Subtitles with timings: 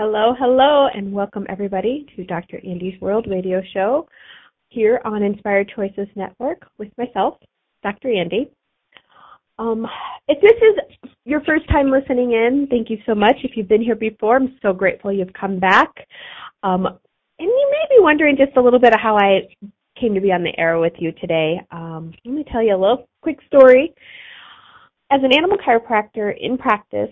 [0.00, 2.60] Hello, hello, and welcome everybody to Dr.
[2.64, 4.06] Andy's World Radio Show
[4.68, 7.34] here on Inspired Choices Network with myself,
[7.82, 8.12] Dr.
[8.12, 8.48] Andy.
[9.58, 9.88] Um,
[10.28, 13.38] if this is your first time listening in, thank you so much.
[13.42, 15.90] If you've been here before, I'm so grateful you've come back.
[16.62, 19.48] Um, and you may be wondering just a little bit of how I
[20.00, 21.60] came to be on the air with you today.
[21.72, 23.92] Um, let me tell you a little quick story.
[25.10, 27.10] As an animal chiropractor in practice,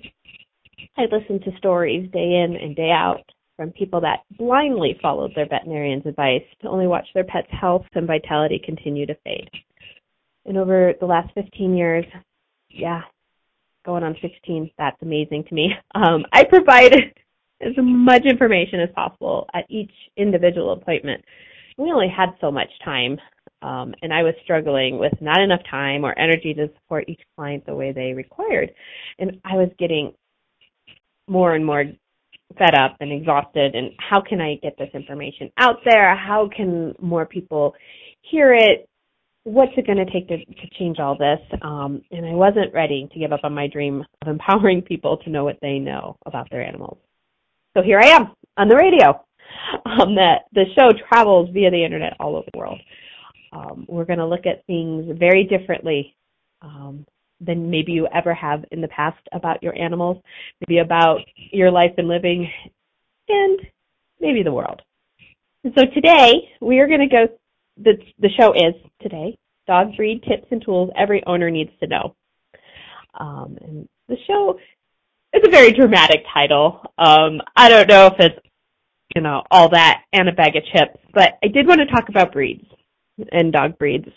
[0.96, 3.22] I listened to stories day in and day out
[3.56, 8.06] from people that blindly followed their veterinarian's advice to only watch their pet's health and
[8.06, 9.48] vitality continue to fade.
[10.44, 12.04] And over the last 15 years,
[12.68, 13.00] yeah,
[13.84, 15.70] going on 16, that's amazing to me.
[15.94, 16.94] Um, I provide
[17.62, 21.24] as much information as possible at each individual appointment.
[21.78, 23.18] We only had so much time,
[23.62, 27.64] um, and I was struggling with not enough time or energy to support each client
[27.64, 28.70] the way they required.
[29.18, 30.12] And I was getting
[31.28, 31.84] more and more
[32.58, 36.16] fed up and exhausted and how can I get this information out there?
[36.16, 37.74] How can more people
[38.22, 38.88] hear it?
[39.44, 40.38] What's it going to take to,
[40.78, 41.38] change all this?
[41.62, 45.30] Um, and I wasn't ready to give up on my dream of empowering people to
[45.30, 46.98] know what they know about their animals.
[47.76, 49.22] So here I am on the radio.
[49.84, 52.80] Um, the show travels via the internet all over the world.
[53.52, 56.14] Um, we're going to look at things very differently
[56.62, 57.06] um,
[57.40, 60.22] than maybe you ever have in the past about your animals,
[60.60, 62.48] maybe about your life and living,
[63.28, 63.60] and
[64.20, 64.82] maybe the world.
[65.64, 67.28] And so today we are going to go.
[67.78, 72.14] The the show is today dog breed tips and tools every owner needs to know.
[73.18, 74.58] Um, and the show
[75.32, 76.82] is a very dramatic title.
[76.98, 78.46] Um, I don't know if it's
[79.14, 82.08] you know all that and a bag of chips, but I did want to talk
[82.08, 82.64] about breeds
[83.32, 84.08] and dog breeds.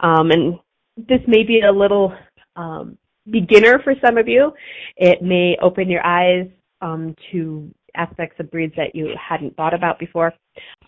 [0.00, 0.58] Um, and
[0.96, 2.12] this may be a little
[2.56, 2.98] um,
[3.30, 4.52] beginner for some of you.
[4.96, 6.48] It may open your eyes
[6.80, 10.32] um, to aspects of breeds that you hadn't thought about before.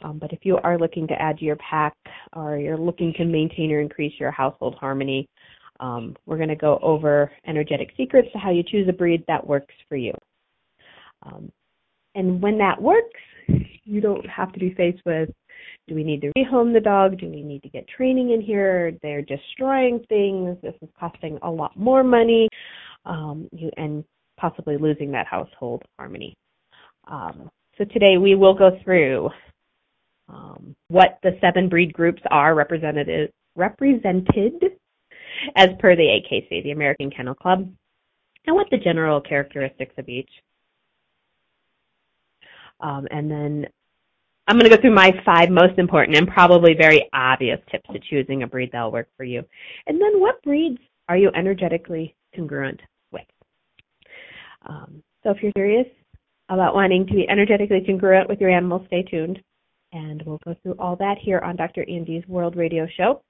[0.03, 1.95] Um, but if you are looking to add to your pack
[2.35, 5.29] or you're looking to maintain or increase your household harmony,
[5.81, 9.47] um, we're going to go over energetic secrets to how you choose a breed that
[9.47, 10.13] works for you.
[11.25, 11.51] Um,
[12.15, 13.21] and when that works,
[13.85, 15.31] you don't have to be faced with
[15.87, 17.19] do we need to rehome the dog?
[17.19, 18.93] Do we need to get training in here?
[19.03, 20.57] They're destroying things.
[20.63, 22.49] This is costing a lot more money,
[23.05, 24.05] um, and
[24.39, 26.35] possibly losing that household harmony.
[27.07, 29.29] Um, so today we will go through
[30.29, 34.55] um, what the seven breed groups are represented represented
[35.57, 37.71] as per the AKC, the American Kennel Club,
[38.47, 40.31] and what the general characteristics of each.
[42.81, 43.67] Um, and then
[44.47, 47.99] I'm going to go through my five most important and probably very obvious tips to
[47.99, 49.43] choosing a breed that'll work for you.
[49.87, 50.79] And then what breeds
[51.09, 53.27] are you energetically congruent with?
[54.67, 55.87] Um, so if you're curious
[56.51, 59.41] about wanting to be energetically congruent with your animal, stay tuned.
[59.93, 61.89] And we'll go through all that here on Dr.
[61.89, 63.23] Andy's World Radio Show.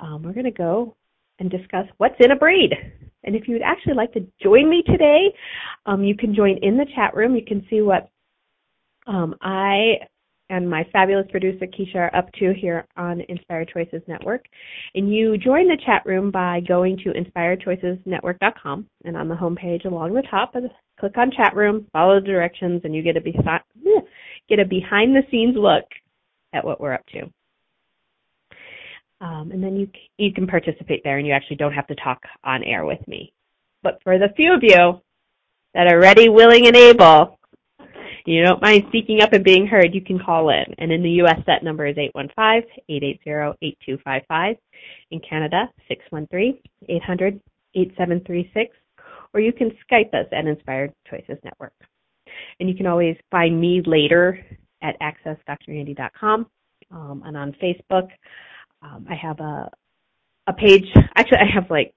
[0.00, 0.96] Um, we're going to go
[1.38, 2.72] and discuss what's in a breed.
[3.24, 5.32] And if you'd actually like to join me today,
[5.86, 7.36] um, you can join in the chat room.
[7.36, 8.10] You can see what
[9.06, 9.94] um, I
[10.50, 14.44] and my fabulous producer Keisha are up to here on Inspired Choices Network.
[14.94, 20.14] And you join the chat room by going to inspiredchoicesnetwork.com and on the homepage along
[20.14, 20.54] the top,
[21.00, 23.20] click on chat room, follow the directions, and you get a
[24.48, 25.84] get a behind the scenes look
[26.52, 27.22] at what we're up to.
[29.20, 29.88] Um, and then you
[30.18, 33.32] you can participate there, and you actually don't have to talk on air with me.
[33.82, 35.00] But for the few of you
[35.74, 37.38] that are ready, willing, and able,
[38.24, 40.64] you don't mind speaking up and being heard, you can call in.
[40.78, 41.96] And in the U.S., that number is
[42.88, 44.58] 815-880-8255.
[45.10, 45.68] In Canada,
[46.90, 48.68] 613-800-8736.
[49.34, 51.72] Or you can Skype us at Inspired Choices Network.
[52.60, 54.44] And you can always find me later
[54.82, 56.46] at accessdrandy.com
[56.90, 58.08] um, and on Facebook.
[58.82, 59.70] Um, I have a
[60.48, 60.86] a page.
[61.16, 61.94] Actually, I have like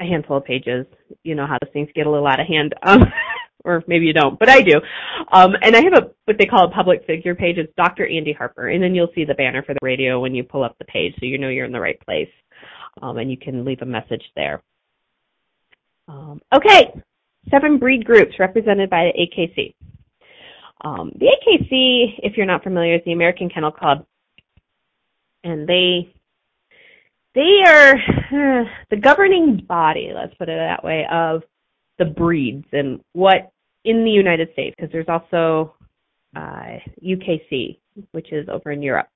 [0.00, 0.86] a handful of pages.
[1.24, 2.74] You know how those things get a little out of hand.
[2.82, 3.00] Um,
[3.64, 4.80] or maybe you don't, but I do.
[5.32, 7.58] Um, and I have a what they call a public figure page.
[7.58, 8.06] It's Dr.
[8.06, 10.76] Andy Harper, and then you'll see the banner for the radio when you pull up
[10.78, 12.30] the page, so you know you're in the right place,
[13.00, 14.62] um, and you can leave a message there.
[16.08, 16.92] Um, okay,
[17.50, 19.74] seven breed groups represented by the AKC.
[20.84, 24.04] Um, the AKC, if you're not familiar, is the American Kennel Club,
[25.44, 26.12] and they
[27.34, 31.42] they are uh, the governing body, let's put it that way, of
[31.98, 33.51] the breeds and what
[33.84, 35.74] in the United States, because there's also
[36.36, 37.78] uh, UKC,
[38.12, 39.08] which is over in Europe,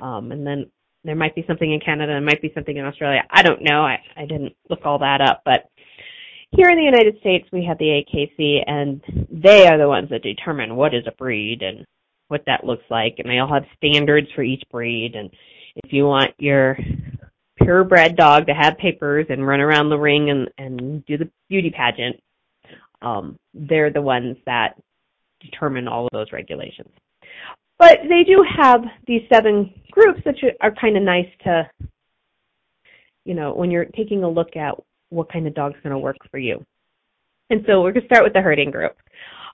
[0.00, 0.70] um, and then
[1.04, 3.22] there might be something in Canada, and might be something in Australia.
[3.30, 3.82] I don't know.
[3.82, 5.68] I, I didn't look all that up, but
[6.52, 9.00] here in the United States, we have the AKC, and
[9.30, 11.86] they are the ones that determine what is a breed and
[12.28, 15.14] what that looks like, and they all have standards for each breed.
[15.14, 15.30] And
[15.76, 16.76] if you want your
[17.56, 21.70] purebred dog to have papers and run around the ring and, and do the beauty
[21.70, 22.16] pageant,
[23.02, 24.80] um, they're the ones that
[25.40, 26.90] determine all of those regulations.
[27.78, 31.68] But they do have these seven groups that are kind of nice to,
[33.24, 34.74] you know, when you're taking a look at
[35.10, 36.64] what kind of dog's going to work for you.
[37.50, 38.96] And so we're going to start with the herding group.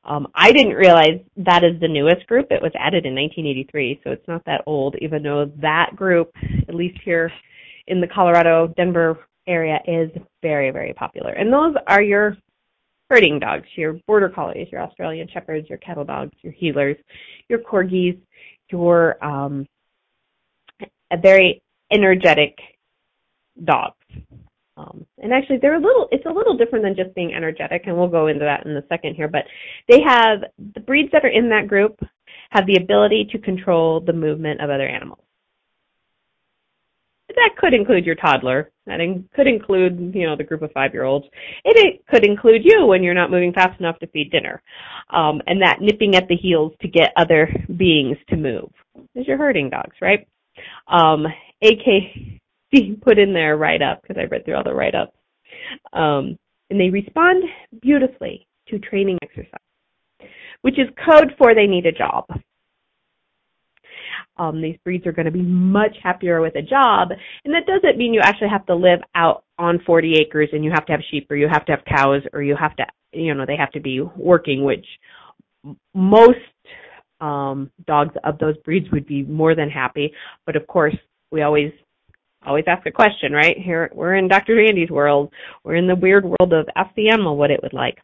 [0.04, 2.46] Um, I didn't realize that is the newest group.
[2.50, 6.30] It was added in 1983, so it's not that old, even though that group,
[6.68, 7.32] at least here
[7.88, 10.10] in the Colorado, Denver area, is
[10.42, 11.32] very, very popular.
[11.32, 12.36] And those are your
[13.10, 16.96] herding dogs, your border collies, your Australian shepherds, your cattle dogs, your heelers,
[17.48, 18.18] your corgis,
[18.70, 19.66] your um,
[21.22, 22.58] very energetic
[23.64, 23.96] dogs.
[24.76, 26.06] Um, and actually, they're a little.
[26.12, 28.86] It's a little different than just being energetic, and we'll go into that in a
[28.88, 29.26] second here.
[29.26, 29.42] But
[29.88, 30.40] they have
[30.74, 31.98] the breeds that are in that group
[32.50, 35.18] have the ability to control the movement of other animals.
[37.38, 38.72] That could include your toddler.
[38.86, 41.26] That in, could include, you know, the group of five-year-olds.
[41.64, 44.60] It, it could include you when you're not moving fast enough to feed dinner,
[45.10, 48.70] um, and that nipping at the heels to get other beings to move.
[49.14, 50.26] Is your herding dogs, right?
[50.88, 51.26] Um,
[51.62, 51.86] AK
[52.72, 55.16] being put in there write-up, because I read through all the write ups.
[55.92, 56.36] Um,
[56.70, 57.44] and they respond
[57.80, 60.30] beautifully to training exercise,
[60.62, 62.24] which is code for they need a job.
[64.38, 67.08] Um, these breeds are going to be much happier with a job,
[67.44, 70.70] and that doesn't mean you actually have to live out on 40 acres and you
[70.70, 73.34] have to have sheep or you have to have cows or you have to, you
[73.34, 74.86] know, they have to be working, which
[75.94, 76.38] most
[77.20, 80.12] um, dogs of those breeds would be more than happy.
[80.46, 80.96] But of course,
[81.30, 81.72] we always
[82.46, 83.56] always ask a question, right?
[83.58, 84.60] Here we're in Dr.
[84.60, 85.32] Andy's world.
[85.64, 87.98] We're in the weird world of ask the animal what it would like.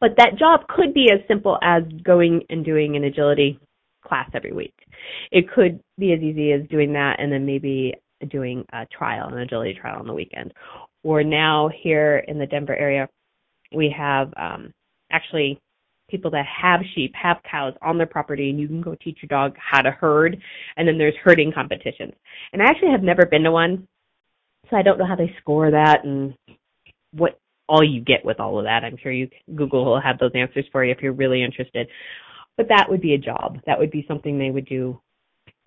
[0.00, 3.58] But that job could be as simple as going and doing an agility
[4.06, 4.74] class every week.
[5.30, 7.94] It could be as easy as doing that and then maybe
[8.30, 10.52] doing a trial, an agility trial on the weekend.
[11.02, 13.08] Or now here in the Denver area,
[13.74, 14.72] we have um,
[15.12, 15.58] actually
[16.08, 19.28] people that have sheep, have cows on their property, and you can go teach your
[19.28, 20.36] dog how to herd.
[20.76, 22.12] And then there's herding competitions.
[22.52, 23.86] And I actually have never been to one,
[24.70, 26.34] so I don't know how they score that and
[27.12, 28.84] what all you get with all of that.
[28.84, 31.88] I'm sure you Google will have those answers for you if you're really interested.
[32.56, 33.58] But that would be a job.
[33.66, 35.00] That would be something they would do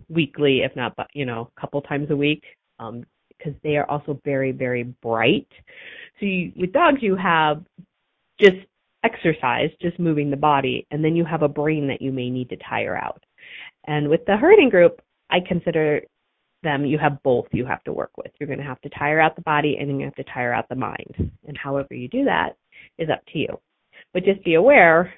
[0.10, 2.44] weekly, if not, you know, a couple times a week.
[2.80, 3.06] Um,
[3.38, 5.48] because they are also very, very bright.
[6.20, 7.64] So you, with dogs, you have
[8.40, 8.58] just
[9.04, 12.50] exercise, just moving the body, and then you have a brain that you may need
[12.50, 13.24] to tire out.
[13.86, 16.02] And with the herding group, I consider
[16.64, 18.32] them you have both you have to work with.
[18.40, 20.68] You're going to have to tire out the body and you have to tire out
[20.70, 21.32] the mind.
[21.48, 22.56] And however you do that
[22.98, 23.60] is up to you.
[24.14, 25.14] But just be aware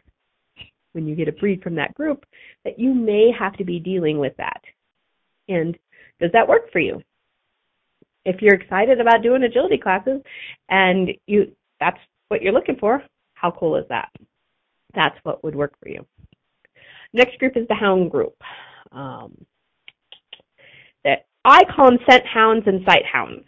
[0.93, 2.25] when you get a breed from that group
[2.63, 4.61] that you may have to be dealing with that.
[5.47, 5.77] And
[6.19, 7.01] does that work for you?
[8.25, 10.21] If you're excited about doing agility classes
[10.69, 13.03] and you that's what you're looking for,
[13.33, 14.09] how cool is that?
[14.93, 16.05] That's what would work for you.
[17.13, 18.35] Next group is the hound group.
[18.91, 19.45] Um,
[21.03, 23.45] that I call them scent hounds and sight hounds.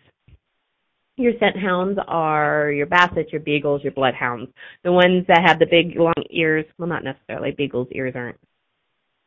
[1.21, 4.51] Your scent hounds are your bassets, your beagles, your bloodhounds.
[4.83, 6.65] The ones that have the big long ears.
[6.77, 7.51] Well, not necessarily.
[7.51, 8.39] Beagles' ears aren't.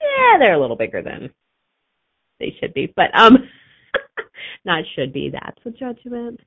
[0.00, 1.30] Yeah, they're a little bigger than
[2.40, 2.92] they should be.
[2.94, 3.36] But um,
[4.64, 5.30] not should be.
[5.30, 6.40] That's a judgment.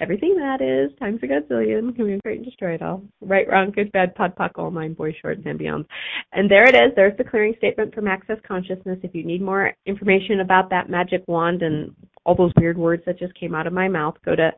[0.00, 3.02] Everything that is times a gazillion can be great and destroy it all.
[3.20, 5.86] Right, wrong, good, bad, pod, poc, all nine, boys, short, and beyond.
[6.32, 6.92] And there it is.
[6.94, 8.98] There's the clearing statement from Access Consciousness.
[9.02, 13.18] If you need more information about that magic wand and all those weird words that
[13.18, 14.52] just came out of my mouth, go to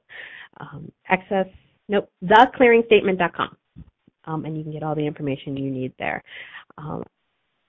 [0.61, 1.47] um, Access,
[1.89, 3.57] nope, theclearingstatement.com.
[4.25, 6.23] Um, and you can get all the information you need there.
[6.79, 7.03] Um,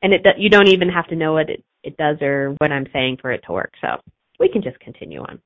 [0.01, 2.87] and it you don't even have to know what it, it does or what I'm
[2.93, 3.71] saying for it to work.
[3.81, 3.97] So
[4.39, 5.41] we can just continue on.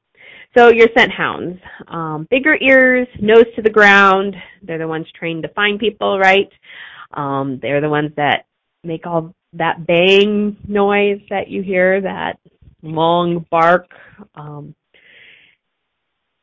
[0.58, 4.36] So your scent hounds, um, bigger ears, nose to the ground.
[4.64, 6.50] They're the ones trained to find people, right?
[7.12, 8.46] Um, they're the ones that
[8.84, 12.40] make all that bang noise that you hear, that
[12.96, 13.88] long bark.
[14.36, 14.76] Um,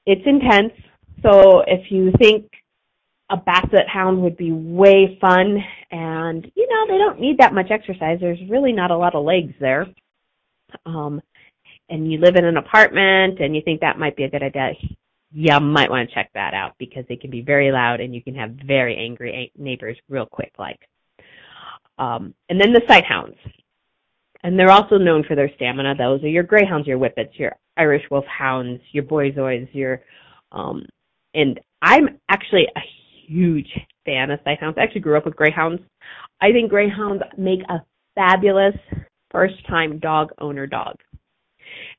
[0.06, 0.72] it's intense.
[1.22, 2.50] So if you think
[3.30, 5.58] a basset hound would be way fun
[5.90, 9.24] and you know they don't need that much exercise there's really not a lot of
[9.24, 9.86] legs there
[10.84, 11.20] um
[11.88, 14.72] and you live in an apartment and you think that might be a good idea
[15.32, 18.22] you might want to check that out because they can be very loud and you
[18.22, 20.80] can have very angry neighbors real quick like
[21.98, 23.38] um and then the sight hounds
[24.44, 28.02] and they're also known for their stamina those are your greyhounds your whippets your irish
[28.10, 30.00] wolf hounds your borzois your
[30.52, 30.86] um
[31.34, 32.80] and i'm actually a
[33.26, 33.68] huge
[34.04, 34.78] fan of sighthounds.
[34.78, 35.82] I actually grew up with greyhounds.
[36.40, 37.80] I think greyhounds make a
[38.14, 38.74] fabulous
[39.30, 40.96] first time dog owner dog.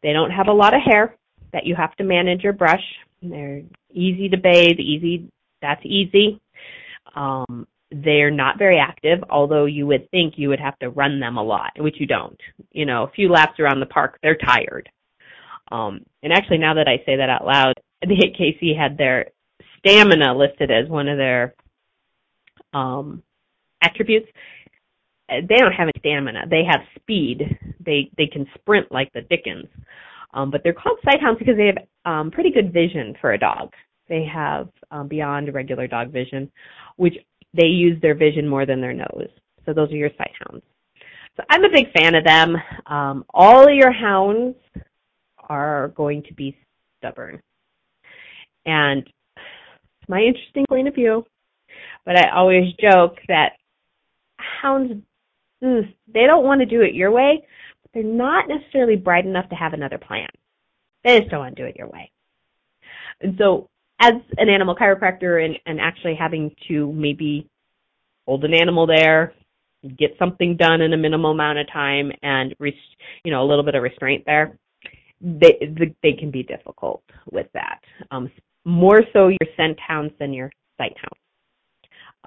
[0.03, 1.15] They don't have a lot of hair
[1.53, 2.83] that you have to manage or brush.
[3.21, 3.61] They're
[3.91, 5.29] easy to bathe, easy
[5.61, 6.39] that's easy.
[7.15, 7.67] Um
[8.03, 11.43] they're not very active, although you would think you would have to run them a
[11.43, 12.39] lot, which you don't.
[12.71, 14.89] You know, a few laps around the park, they're tired.
[15.71, 19.27] Um, and actually, now that I say that out loud, the KC had their
[19.79, 21.55] stamina listed as one of their
[22.73, 23.23] um,
[23.81, 24.27] attributes.
[25.29, 26.45] Uh, they don't have stamina.
[26.49, 27.57] They have speed.
[27.79, 29.67] They they can sprint like the Dickens.
[30.33, 33.71] Um, but they're called sighthounds because they have um, pretty good vision for a dog.
[34.09, 36.51] They have um, beyond regular dog vision,
[36.97, 37.15] which
[37.55, 39.29] they use their vision more than their nose.
[39.65, 40.63] So those are your sight hounds.
[41.37, 42.55] So I'm a big fan of them.
[42.85, 44.55] Um, all of your hounds
[45.49, 46.57] are going to be
[46.97, 47.41] stubborn.
[48.65, 49.03] And
[49.35, 51.25] it's my interesting point of view.
[52.05, 53.53] But I always joke that
[54.37, 54.93] hounds,
[55.63, 57.45] mm, they don't want to do it your way,
[57.81, 60.27] but they're not necessarily bright enough to have another plan.
[61.03, 62.11] They just don't want to do it your way.
[63.21, 67.47] And so, as an animal chiropractor and, and actually having to maybe
[68.25, 69.33] hold an animal there,
[69.97, 73.75] get something done in a minimal amount of time, and you know a little bit
[73.75, 74.57] of restraint there,
[75.21, 75.59] they
[76.03, 77.79] they can be difficult with that.
[78.11, 78.31] Um,
[78.65, 81.21] more so your scent hounds than your sight hounds.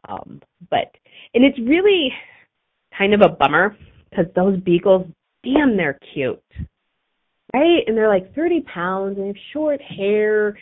[0.08, 0.94] Um, but
[1.34, 2.12] and it's really
[2.96, 3.76] kind of a bummer
[4.08, 5.06] because those beagles,
[5.44, 6.42] damn, they're cute,
[7.54, 7.82] right?
[7.86, 10.56] And they're like 30 pounds and they have short hair,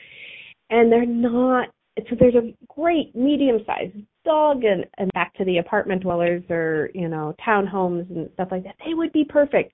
[0.71, 1.69] and they're not.
[2.11, 7.09] So there's a great medium-sized dog, and and back to the apartment dwellers or you
[7.09, 9.73] know townhomes and stuff like that, they would be perfect,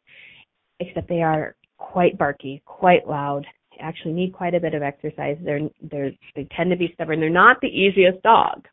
[0.80, 3.44] except they are quite barky, quite loud,
[3.82, 5.36] actually need quite a bit of exercise.
[5.44, 7.20] They're they're they tend to be stubborn.
[7.20, 8.66] They're not the easiest dog.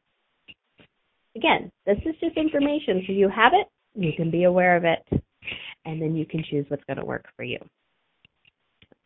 [1.36, 3.04] Again, this is just information.
[3.06, 5.22] So you have it, you can be aware of it,
[5.86, 7.60] and then you can choose what's going to work for you.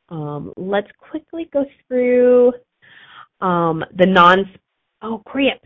[0.09, 2.53] Um, let's quickly go through
[3.43, 4.49] um, the non.
[5.01, 5.59] Oh, crap.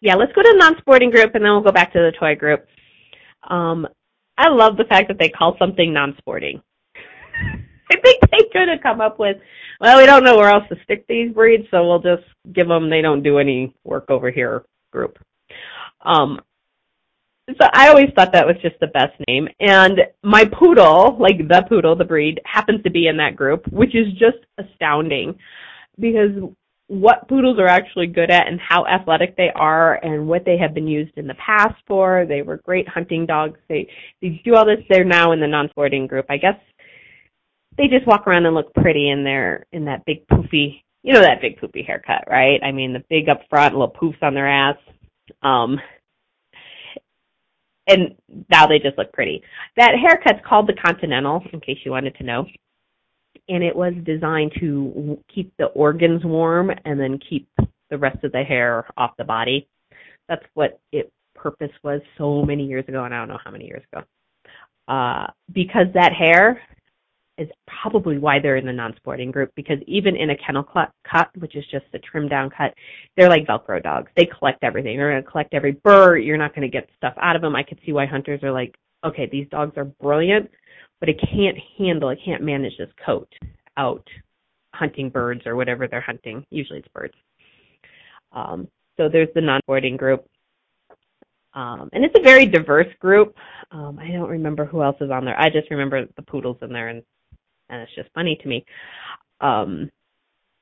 [0.00, 2.34] Yeah, let's go to the non-sporting group, and then we'll go back to the toy
[2.36, 2.66] group.
[3.48, 3.88] Um,
[4.36, 6.62] I love the fact that they call something non-sporting.
[7.90, 9.36] I think they could have come up with
[9.80, 12.88] well, we don't know where else to stick these breeds, so we'll just give them
[12.88, 15.18] they don't do any work over here group.
[16.00, 16.40] Um,
[17.48, 19.48] so I always thought that was just the best name.
[19.60, 23.94] And my poodle, like the poodle, the breed, happens to be in that group, which
[23.94, 25.36] is just astounding
[25.98, 26.30] because
[26.88, 30.74] what poodles are actually good at and how athletic they are and what they have
[30.74, 32.26] been used in the past for.
[32.28, 33.58] They were great hunting dogs.
[33.68, 33.88] They
[34.20, 34.84] they do all this.
[34.88, 36.26] They're now in the non-sporting group.
[36.28, 36.58] I guess
[37.78, 41.20] they just walk around and look pretty in their in that big poofy you know
[41.20, 42.60] that big poofy haircut, right?
[42.62, 44.76] I mean the big up front, little poofs on their ass.
[45.42, 45.78] Um
[47.86, 48.14] and
[48.50, 49.42] now they just look pretty.
[49.76, 52.46] That haircut's called the Continental, in case you wanted to know.
[53.48, 57.48] And it was designed to keep the organs warm and then keep
[57.90, 59.68] the rest of the hair off the body.
[60.28, 63.66] That's what its purpose was so many years ago, and I don't know how many
[63.66, 64.04] years ago.
[64.88, 66.60] Uh, because that hair
[67.36, 67.48] is
[67.82, 71.56] probably why they're in the non-sporting group because even in a kennel cut, cut, which
[71.56, 72.72] is just a trimmed down cut,
[73.16, 74.10] they're like Velcro dogs.
[74.16, 74.96] They collect everything.
[74.96, 76.16] They're going to collect every burr.
[76.16, 77.56] You're not going to get stuff out of them.
[77.56, 78.74] I could see why hunters are like,
[79.04, 80.50] okay, these dogs are brilliant,
[81.00, 83.28] but it can't handle, it can't manage this coat
[83.76, 84.06] out
[84.74, 86.44] hunting birds or whatever they're hunting.
[86.50, 87.14] Usually it's birds.
[88.32, 90.26] Um, so there's the non-sporting group.
[91.54, 93.36] Um, and it's a very diverse group.
[93.70, 95.38] Um, I don't remember who else is on there.
[95.38, 97.02] I just remember the poodles in there and
[97.70, 98.64] and it's just funny to me.
[99.40, 99.90] Um,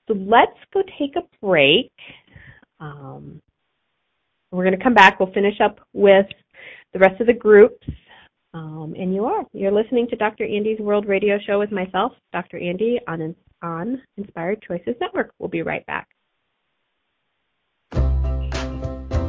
[0.06, 1.90] so let's go take a break.
[2.80, 3.40] Um,
[4.50, 5.18] we're going to come back.
[5.18, 6.26] We'll finish up with
[6.92, 7.86] the rest of the groups.
[8.54, 9.44] Um, and you are.
[9.52, 10.44] You're listening to Dr.
[10.44, 12.58] Andy's World Radio Show with myself, Dr.
[12.58, 15.32] Andy, on, on Inspired Choices Network.
[15.38, 16.08] We'll be right back.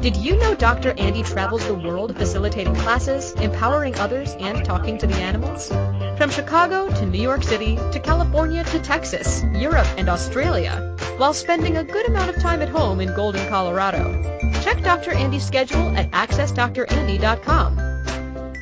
[0.03, 0.93] Did you know Dr.
[0.97, 5.69] Andy travels the world facilitating classes, empowering others, and talking to the animals?
[6.17, 11.77] From Chicago to New York City to California to Texas, Europe, and Australia, while spending
[11.77, 14.21] a good amount of time at home in Golden, Colorado.
[14.61, 15.13] check Dr.
[15.13, 17.92] Andy's schedule at accessdrandy.com.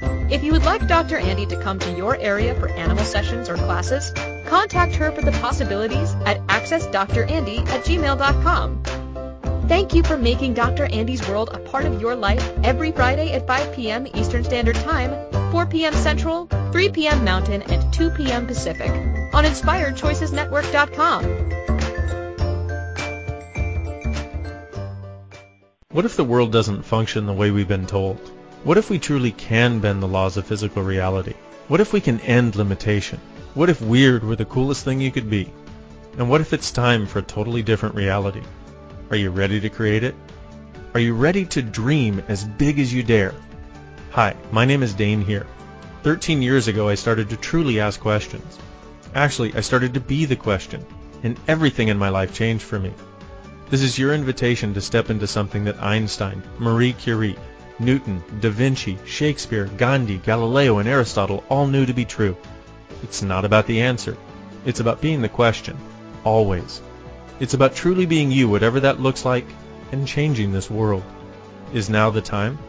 [0.02, 1.18] If you would like Dr.
[1.18, 4.12] Andy to come to your area for animal sessions or classes,
[4.48, 8.84] contact her for the possibilities at accessdrandy at gmail.com.
[9.68, 10.86] Thank you for making Dr.
[10.86, 14.08] Andy's World a part of your life every Friday at 5 p.m.
[14.14, 15.12] Eastern Standard Time,
[15.52, 15.94] 4 p.m.
[15.94, 17.24] Central, 3 p.m.
[17.24, 18.48] Mountain, and 2 p.m.
[18.48, 18.92] Pacific
[19.34, 21.52] on InspiredChoicesNetwork.com.
[25.92, 28.20] What if the world doesn't function the way we've been told?
[28.64, 31.34] What if we truly can bend the laws of physical reality?
[31.68, 33.20] What if we can end limitation?
[33.56, 35.52] What if weird were the coolest thing you could be?
[36.20, 38.44] And what if it's time for a totally different reality?
[39.10, 40.14] Are you ready to create it?
[40.94, 43.34] Are you ready to dream as big as you dare?
[44.12, 45.48] Hi, my name is Dane here.
[46.04, 48.60] 13 years ago I started to truly ask questions.
[49.16, 50.86] Actually, I started to be the question,
[51.24, 52.94] and everything in my life changed for me.
[53.72, 57.38] This is your invitation to step into something that Einstein, Marie Curie,
[57.82, 62.38] Newton, Da Vinci, Shakespeare, Gandhi, Galileo, and Aristotle all knew to be true.
[63.04, 64.18] It's not about the answer.
[64.66, 65.78] It's about being the question.
[66.24, 66.82] Always.
[67.40, 69.46] It's about truly being you, whatever that looks like,
[69.92, 71.04] and changing this world.
[71.74, 72.60] Is now the time?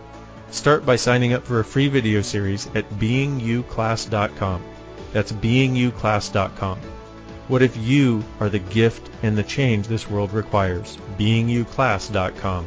[0.50, 4.62] Start by signing up for a free video series at beingyouclass.com.
[5.12, 6.78] That's beingyouclass.com.
[7.48, 10.96] What if you are the gift and the change this world requires?
[11.18, 12.66] BeingYouClass.com.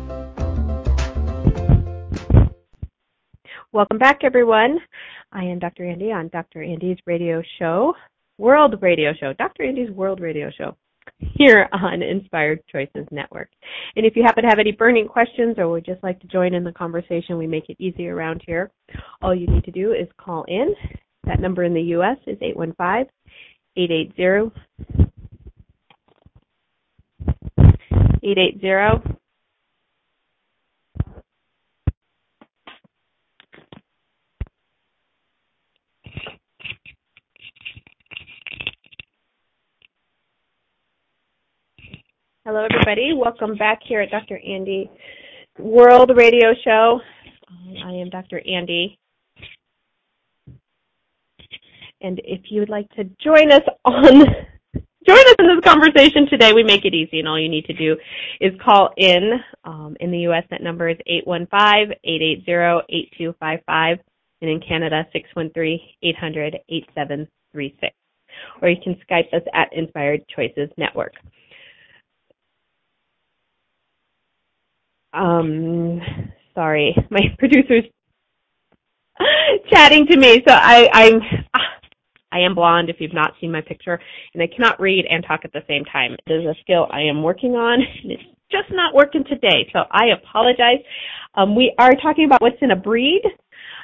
[3.73, 4.79] Welcome back, everyone.
[5.31, 5.85] I am Dr.
[5.89, 6.61] Andy on Dr.
[6.61, 7.93] Andy's radio show,
[8.37, 9.63] World Radio Show, Dr.
[9.63, 10.75] Andy's World Radio Show,
[11.19, 13.47] here on Inspired Choices Network.
[13.95, 16.53] And if you happen to have any burning questions or would just like to join
[16.53, 18.69] in the conversation, we make it easy around here.
[19.21, 20.75] All you need to do is call in
[21.23, 22.17] that number in the U.S.
[22.27, 23.09] is 815
[23.77, 24.51] 880
[28.21, 29.20] 880
[42.43, 43.13] Hello, everybody.
[43.13, 44.39] Welcome back here at Dr.
[44.39, 44.89] Andy
[45.59, 46.99] World Radio Show.
[47.85, 48.41] I am Dr.
[48.47, 48.97] Andy.
[52.01, 54.01] And if you would like to join us on
[55.05, 57.73] join us in this conversation today, we make it easy, and all you need to
[57.73, 57.95] do
[58.39, 59.33] is call in.
[59.63, 63.99] Um, in the U.S., that number is 815-880-8255,
[64.41, 65.05] and in Canada,
[65.37, 67.91] 613-800-8736.
[68.63, 71.13] Or you can Skype us at Inspired Choices Network.
[75.13, 76.01] Um,
[76.53, 77.85] sorry, my producer's
[79.71, 81.21] chatting to me, so I, I'm
[82.31, 83.99] I am blonde if you've not seen my picture,
[84.33, 86.15] and I cannot read and talk at the same time.
[86.25, 89.81] It is a skill I am working on, and it's just not working today, so
[89.91, 90.79] I apologize.
[91.35, 93.21] Um, we are talking about what's in a breed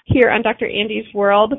[0.06, 0.68] here on Dr.
[0.68, 1.54] Andy's World.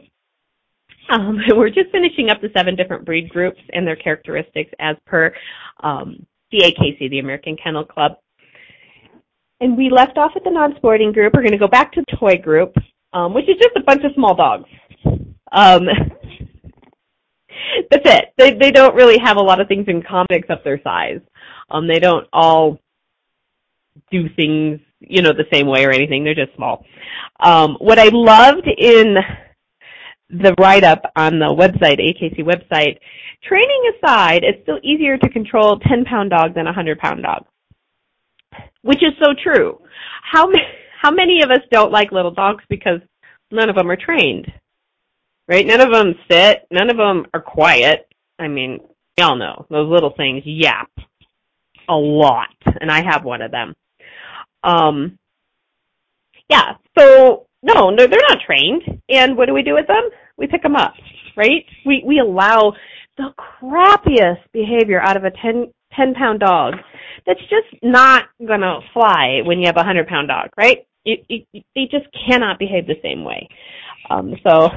[1.11, 5.33] Um, we're just finishing up the seven different breed groups and their characteristics as per
[5.83, 8.13] um, the the American Kennel Club.
[9.61, 11.35] And we left off at the non-sporting group.
[11.35, 12.75] We're going to go back to the toy group,
[13.12, 14.68] um, which is just a bunch of small dogs.
[15.51, 15.87] Um,
[17.90, 18.27] that's it.
[18.37, 21.21] They they don't really have a lot of things in common except their size.
[21.71, 22.79] Um, they don't all
[24.11, 26.25] do things you know the same way or anything.
[26.25, 26.85] They're just small.
[27.40, 29.16] Um, what I loved in
[30.31, 32.99] the write up on the website, AKC website,
[33.42, 37.23] training aside, it's still easier to control a 10 pound dog than a 100 pound
[37.23, 37.44] dog.
[38.83, 39.81] Which is so true.
[40.23, 40.49] How
[41.01, 43.01] how many of us don't like little dogs because
[43.51, 44.51] none of them are trained?
[45.49, 45.67] right?
[45.67, 46.67] None of them sit.
[46.71, 48.07] None of them are quiet.
[48.39, 48.81] I mean,
[49.17, 50.91] y'all know those little things yap
[51.89, 53.75] a lot, and I have one of them.
[54.63, 55.19] Um,
[56.49, 56.75] yeah.
[56.97, 59.01] So no, no, they're not trained.
[59.09, 60.09] And what do we do with them?
[60.37, 60.95] We pick them up,
[61.37, 61.65] right?
[61.85, 62.75] We we allow
[63.17, 66.74] the crappiest behavior out of a 10, 10 pound dog
[67.27, 70.87] that's just not gonna fly when you have a hundred pound dog, right?
[71.05, 73.48] They just cannot behave the same way.
[74.11, 74.68] Um, so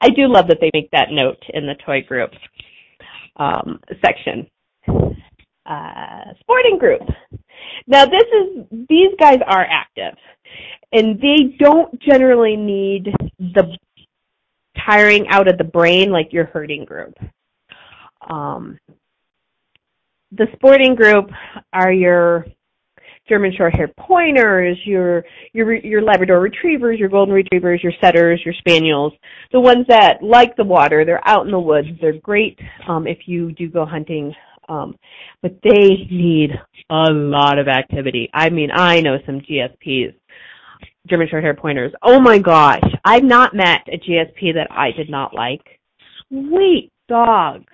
[0.00, 2.30] I do love that they make that note in the toy group
[3.36, 4.46] um, section.
[5.66, 7.02] Uh, sporting group.
[7.86, 10.16] Now this is these guys are active,
[10.92, 13.76] and they don't generally need the
[14.86, 17.14] tiring out of the brain like your herding group.
[18.30, 18.78] Um,
[20.32, 21.30] the sporting group
[21.72, 22.46] are your
[23.28, 29.12] German Shorthair Pointers, your your your Labrador Retrievers, your Golden Retrievers, your Setters, your Spaniels,
[29.52, 31.04] the ones that like the water.
[31.04, 31.88] They're out in the woods.
[32.00, 34.34] They're great um, if you do go hunting,
[34.68, 34.96] um,
[35.42, 36.50] but they need
[36.90, 38.30] a lot of activity.
[38.32, 40.14] I mean, I know some GSPs,
[41.06, 41.92] German Shorthair Pointers.
[42.02, 45.62] Oh my gosh, I've not met a GSP that I did not like.
[46.30, 47.67] Sweet dogs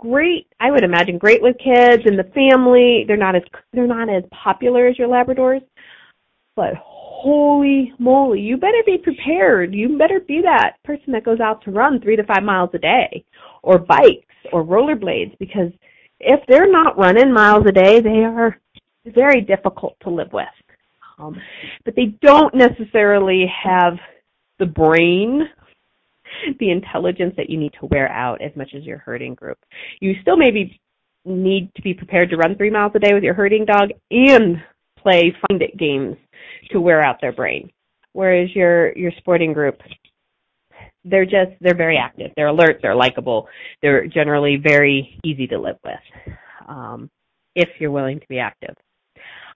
[0.00, 3.04] great i would imagine great with kids and the family.
[3.06, 5.62] They're not as they're not as popular as your labradors.
[6.56, 9.74] But holy moly you better be prepared.
[9.74, 12.78] You better be that person that goes out to run three to five miles a
[12.78, 13.24] day
[13.62, 15.70] or bikes or rollerblades because
[16.18, 18.58] if they're not running miles a day they are
[19.06, 20.46] very difficult to live with.
[21.18, 21.38] Um,
[21.84, 23.94] but they don't necessarily have
[24.58, 25.42] the brain
[26.60, 29.58] the intelligence that you need to wear out as much as your herding group.
[30.00, 30.80] You still maybe
[31.24, 34.56] need to be prepared to run three miles a day with your herding dog and
[34.98, 36.16] play find it games
[36.70, 37.70] to wear out their brain.
[38.12, 39.80] Whereas your your sporting group,
[41.04, 43.48] they're just they're very active, they're alert, they're likable,
[43.82, 46.34] they're generally very easy to live with.
[46.68, 47.10] Um,
[47.54, 48.74] if you're willing to be active.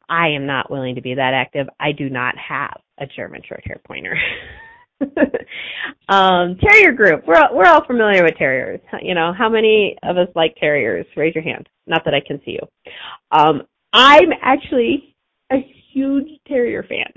[0.08, 1.66] I am not willing to be that active.
[1.80, 4.16] I do not have a German short hair pointer.
[6.08, 7.24] um, terrier group.
[7.26, 8.80] We're all, we're all familiar with terriers.
[9.02, 11.06] You know, how many of us like terriers?
[11.16, 11.68] Raise your hand.
[11.86, 12.92] Not that I can see you.
[13.30, 15.14] Um, I'm actually
[15.52, 15.56] a
[15.92, 17.12] huge terrier fan.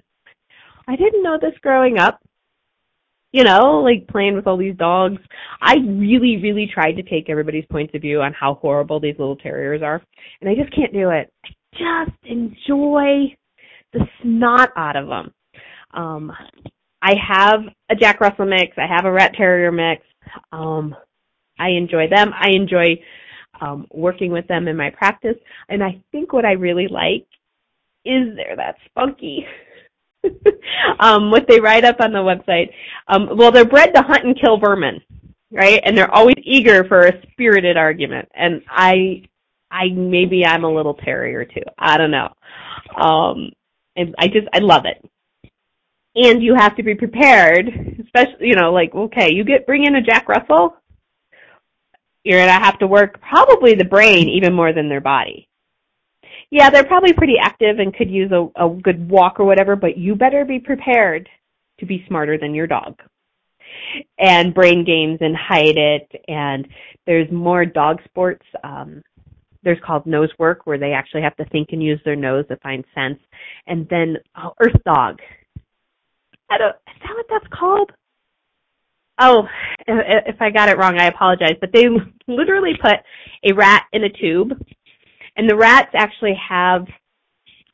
[0.88, 2.20] I didn't know this growing up.
[3.34, 5.22] You know, like playing with all these dogs.
[5.62, 9.36] I really, really tried to take everybody's points of view on how horrible these little
[9.36, 10.02] terriers are,
[10.40, 11.32] and I just can't do it.
[11.46, 13.36] I just enjoy
[13.92, 15.34] the snot out of them.
[15.94, 16.32] Um,
[17.08, 18.78] I have a Jack Russell mix.
[18.78, 20.04] I have a Rat Terrier mix.
[20.52, 20.94] Um,
[21.58, 22.34] I enjoy them.
[22.38, 23.02] I enjoy
[23.62, 25.38] um, working with them in my practice.
[25.70, 27.26] And I think what I really like
[28.04, 29.46] is they're that spunky.
[31.00, 32.72] um, what they write up on the website.
[33.08, 35.00] Um, well, they're bred to hunt and kill vermin,
[35.50, 35.80] right?
[35.86, 38.28] And they're always eager for a spirited argument.
[38.36, 39.24] And I,
[39.72, 41.64] I maybe I'm a little terrier too.
[41.80, 42.34] I don't know.
[42.98, 43.52] Um,
[43.96, 45.10] and I just I love it
[46.18, 47.68] and you have to be prepared,
[48.04, 50.76] especially, you know, like, okay, you get, bring in a Jack Russell,
[52.24, 55.48] you're gonna have to work probably the brain even more than their body.
[56.50, 59.98] Yeah, they're probably pretty active and could use a, a good walk or whatever, but
[59.98, 61.30] you better be prepared
[61.80, 63.00] to be smarter than your dog.
[64.18, 66.68] And brain games and hide it, and
[67.06, 68.46] there's more dog sports.
[68.64, 69.04] Um,
[69.64, 72.58] there's called nose work where they actually have to think and use their nose to
[72.58, 73.22] find scents.
[73.68, 75.20] And then oh, Earth Dog
[76.50, 77.92] I don't, is that what that's called?
[79.20, 79.48] Oh,
[79.88, 81.56] if I got it wrong, I apologize.
[81.60, 81.86] But they
[82.28, 82.96] literally put
[83.44, 84.52] a rat in a tube,
[85.36, 86.86] and the rats actually have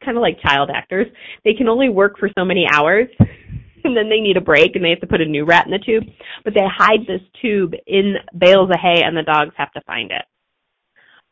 [0.04, 1.08] kind of like child actors.
[1.44, 4.84] They can only work for so many hours, and then they need a break, and
[4.84, 6.04] they have to put a new rat in the tube.
[6.44, 10.12] But they hide this tube in bales of hay, and the dogs have to find
[10.12, 10.24] it.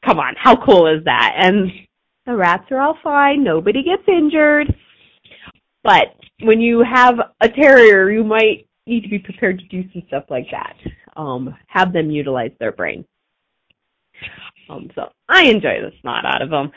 [0.05, 1.35] Come on, how cool is that?
[1.37, 1.71] And
[2.25, 3.43] the rats are all fine.
[3.43, 4.73] Nobody gets injured.
[5.83, 10.03] But when you have a terrier, you might need to be prepared to do some
[10.07, 10.75] stuff like that.
[11.15, 13.05] Um, have them utilize their brain.
[14.69, 16.71] Um, so I enjoy the snot out of them.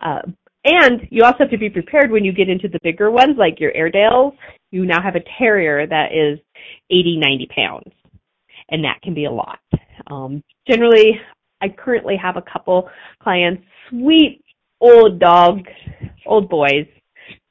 [0.00, 0.22] Uh,
[0.64, 3.60] and you also have to be prepared when you get into the bigger ones, like
[3.60, 4.34] your Airedales.
[4.72, 6.40] You now have a terrier that is
[6.90, 7.92] 80, 90 pounds,
[8.70, 9.60] and that can be a lot.
[10.08, 11.20] Um, generally,
[11.60, 12.90] I currently have a couple
[13.22, 14.42] clients, sweet
[14.80, 15.70] old dogs,
[16.26, 16.86] old boys,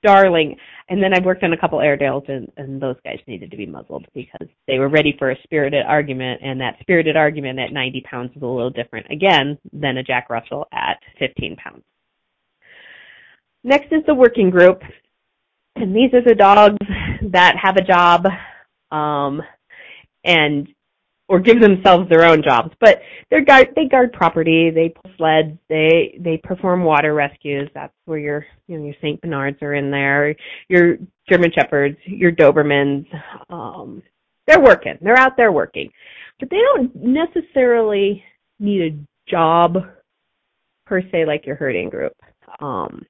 [0.03, 0.57] darling.
[0.87, 3.65] And then I've worked on a couple Airedales, and, and those guys needed to be
[3.65, 8.01] muzzled because they were ready for a spirited argument, and that spirited argument at 90
[8.01, 11.83] pounds is a little different, again, than a Jack Russell at 15 pounds.
[13.63, 14.83] Next is the working group,
[15.75, 16.77] and these are the dogs
[17.31, 18.27] that have a job,
[18.91, 19.41] um,
[20.23, 20.67] and
[21.27, 22.71] or give themselves their own jobs.
[22.79, 27.69] But they guard they guard property, they pull sleds, they they perform water rescues.
[27.73, 30.35] That's where your you know your Saint Bernards are in there,
[30.69, 30.97] your
[31.29, 33.05] German Shepherds, your Dobermans.
[33.49, 34.03] Um,
[34.47, 34.97] they're working.
[35.01, 35.89] They're out there working,
[36.39, 38.23] but they don't necessarily
[38.59, 39.77] need a job
[40.85, 42.13] per se like your herding group.
[42.59, 43.03] Um,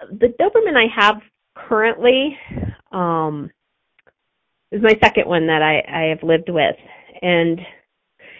[0.00, 1.22] the Doberman I have
[1.54, 2.36] currently.
[2.90, 3.50] Um,
[4.74, 6.76] is my second one that I, I have lived with.
[7.22, 7.60] And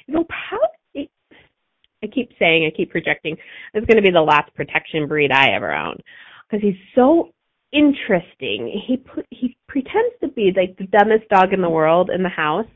[0.08, 1.10] it'll probably,
[2.02, 3.36] I keep saying, I keep projecting,
[3.74, 5.96] is going to be the last protection breed I ever own
[6.50, 7.30] because he's so
[7.72, 8.82] interesting.
[8.86, 12.28] He put, he pretends to be like the dumbest dog in the world in the
[12.28, 12.66] house,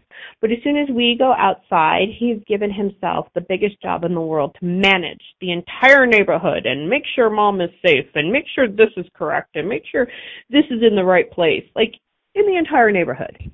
[0.40, 4.20] but as soon as we go outside, he's given himself the biggest job in the
[4.20, 8.68] world to manage the entire neighborhood and make sure mom is safe and make sure
[8.68, 10.08] this is correct and make sure
[10.50, 11.94] this is in the right place, like
[12.38, 13.50] in the entire neighborhood.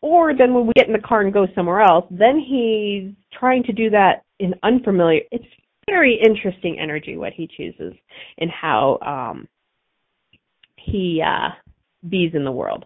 [0.00, 3.62] Or then when we get in the car and go somewhere else, then he's trying
[3.64, 5.22] to do that in unfamiliar.
[5.30, 5.44] It's
[5.88, 7.94] very interesting energy what he chooses
[8.38, 9.48] and how um
[10.76, 11.50] he uh
[12.08, 12.84] bees in the world.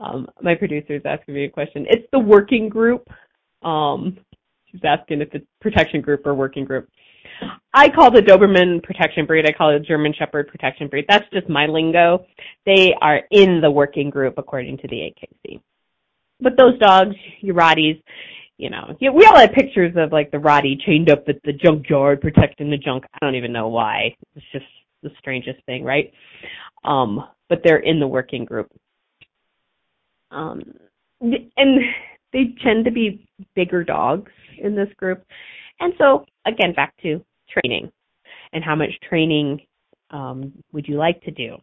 [0.00, 1.86] Um, my producer is asking me a question.
[1.88, 3.08] It's the working group.
[3.62, 4.18] Um,
[4.66, 6.88] she's asking if it's protection group or working group.
[7.72, 9.46] I call the Doberman protection breed.
[9.46, 11.06] I call it German Shepherd protection breed.
[11.08, 12.24] That's just my lingo.
[12.66, 15.60] They are in the working group according to the AKC.
[16.40, 18.00] But those dogs, your Rotties,
[18.58, 22.20] you know, we all have pictures of like the Rottie chained up at the junkyard
[22.20, 23.04] protecting the junk.
[23.12, 24.14] I don't even know why.
[24.36, 24.66] It's just
[25.02, 26.12] the strangest thing, right?
[26.84, 28.70] Um, but they're in the working group.
[30.30, 30.62] Um,
[31.20, 31.80] and
[32.32, 35.24] they tend to be bigger dogs in this group.
[35.80, 37.90] And so, again, back to training
[38.52, 39.60] and how much training
[40.10, 41.56] um, would you like to do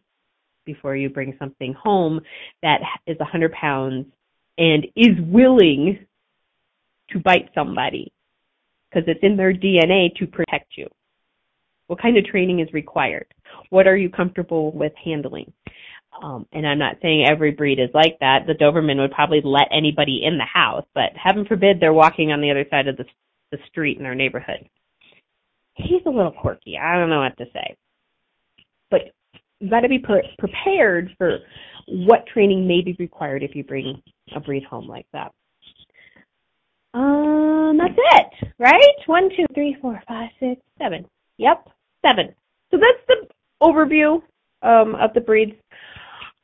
[0.64, 2.20] before you bring something home
[2.62, 4.06] that is 100 pounds
[4.58, 6.06] and is willing
[7.10, 8.12] to bite somebody
[8.88, 10.86] because it's in their DNA to protect you.
[11.86, 13.26] What kind of training is required?
[13.70, 15.52] What are you comfortable with handling?
[16.22, 18.46] Um, and I'm not saying every breed is like that.
[18.46, 22.40] The Doberman would probably let anybody in the house, but heaven forbid they're walking on
[22.40, 23.04] the other side of the,
[23.52, 24.68] the street in our neighborhood.
[25.74, 26.76] He's a little quirky.
[26.76, 27.76] I don't know what to say.
[28.90, 29.12] But
[29.60, 31.38] you got to be pre- prepared for
[31.86, 34.02] what training may be required if you bring
[34.34, 35.32] a breed home like that.
[36.94, 38.94] Um, that's it, right?
[39.06, 41.06] One, two, three, four, five, six, seven.
[41.38, 41.68] Yep,
[42.04, 42.34] seven.
[42.70, 43.28] So that's the
[43.62, 44.20] overview
[44.62, 45.54] um, of the breeds.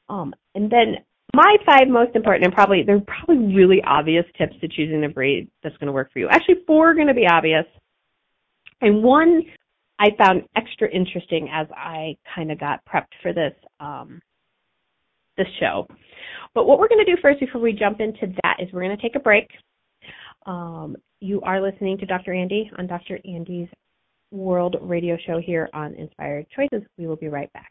[0.08, 0.96] Um, and then
[1.34, 5.48] my five most important, and probably they're probably really obvious tips to choosing a breed
[5.62, 6.28] that's going to work for you.
[6.28, 7.66] Actually, four are going to be obvious,
[8.80, 9.42] and one
[9.98, 14.20] I found extra interesting as I kind of got prepped for this um,
[15.36, 15.86] this show.
[16.54, 18.96] But what we're going to do first, before we jump into that, is we're going
[18.96, 19.48] to take a break.
[20.46, 22.32] Um, you are listening to Dr.
[22.32, 23.18] Andy on Dr.
[23.24, 23.68] Andy's
[24.30, 26.86] World Radio Show here on Inspired Choices.
[26.96, 27.70] We will be right back.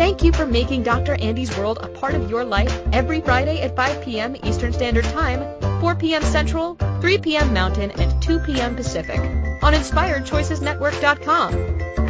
[0.00, 1.16] Thank you for making Dr.
[1.20, 4.34] Andy's World a part of your life every Friday at 5 p.m.
[4.44, 5.44] Eastern Standard Time,
[5.82, 6.22] 4 p.m.
[6.22, 7.52] Central, 3 p.m.
[7.52, 8.74] Mountain, and 2 p.m.
[8.74, 9.20] Pacific
[9.62, 12.09] on InspiredChoicesNetwork.com.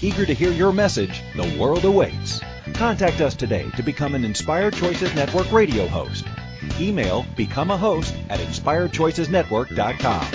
[0.00, 2.40] Eager to hear your message, the world awaits.
[2.74, 6.24] Contact us today to become an Inspired Choices Network radio host.
[6.78, 10.26] Email become a host at inspiredchoicesnetwork.com.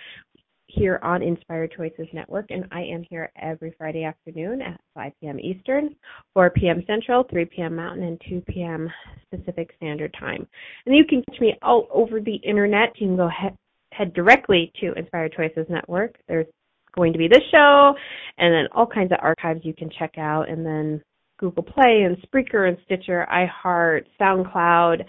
[0.76, 5.40] here on Inspired Choices Network, and I am here every Friday afternoon at 5 p.m.
[5.40, 5.96] Eastern,
[6.34, 6.82] 4 p.m.
[6.86, 7.76] Central, 3 p.m.
[7.76, 8.90] Mountain, and 2 p.m.
[9.30, 10.46] Pacific Standard Time.
[10.84, 12.92] And you can catch me all over the internet.
[12.96, 13.56] You can go head,
[13.92, 16.16] head directly to Inspired Choices Network.
[16.28, 16.46] There's
[16.94, 17.94] going to be this show
[18.38, 21.02] and then all kinds of archives you can check out and then
[21.38, 25.04] Google Play and Spreaker and Stitcher, iHeart, SoundCloud.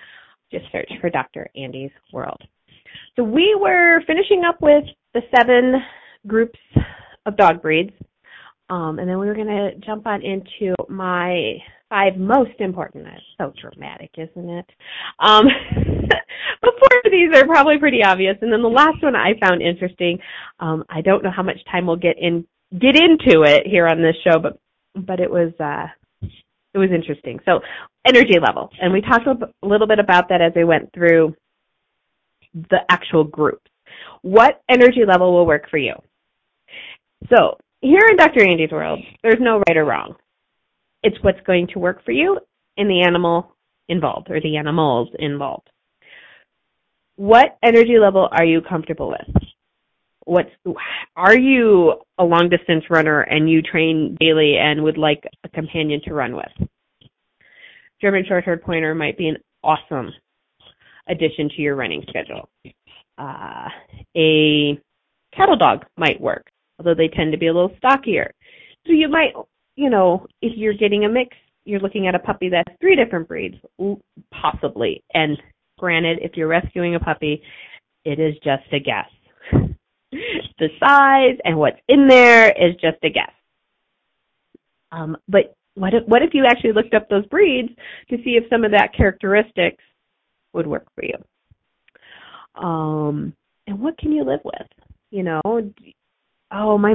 [0.51, 1.49] Just search for Dr.
[1.55, 2.41] Andy's World.
[3.15, 4.83] So we were finishing up with
[5.17, 5.81] the seven
[6.27, 6.59] groups
[7.25, 7.91] of dog breeds.
[8.69, 11.55] Um, and then we were going to jump on into my
[11.89, 13.05] five most important.
[13.05, 14.69] That's so dramatic, isn't it?
[15.19, 15.45] Um,
[17.07, 18.35] of these are probably pretty obvious.
[18.41, 20.19] And then the last one I found interesting.
[20.59, 24.01] Um, I don't know how much time we'll get in get into it here on
[24.01, 24.59] this show, but
[24.95, 25.87] but it was uh,
[26.73, 27.39] it was interesting.
[27.45, 27.61] So
[28.05, 31.35] energy level, and we talked a little bit about that as we went through
[32.53, 33.69] the actual groups.
[34.21, 35.93] What energy level will work for you?
[37.29, 38.47] So here in Dr.
[38.47, 40.15] Andy's world, there's no right or wrong.
[41.03, 42.39] It's what's going to work for you
[42.77, 43.55] and the animal
[43.87, 45.69] involved or the animals involved.
[47.15, 49.43] What energy level are you comfortable with?
[50.25, 50.49] What's
[51.15, 56.01] are you a long distance runner and you train daily and would like a companion
[56.05, 56.69] to run with?
[58.01, 60.11] German short haired pointer might be an awesome
[61.07, 62.49] addition to your running schedule.
[63.17, 63.69] Uh,
[64.15, 64.79] a
[65.35, 66.49] cattle dog might work
[66.79, 68.31] although they tend to be a little stockier.
[68.85, 69.33] So you might,
[69.75, 73.27] you know, if you're getting a mix, you're looking at a puppy that's three different
[73.27, 73.55] breeds,
[74.31, 75.03] possibly.
[75.13, 75.37] And
[75.77, 77.41] granted, if you're rescuing a puppy,
[78.05, 79.09] it is just a guess.
[80.11, 83.31] the size and what's in there is just a guess.
[84.91, 87.69] Um, but what if, what if you actually looked up those breeds
[88.09, 89.83] to see if some of that characteristics
[90.53, 91.15] would work for you?
[92.61, 93.33] Um,
[93.67, 94.67] and what can you live with?
[95.11, 95.41] You know,
[96.51, 96.93] oh my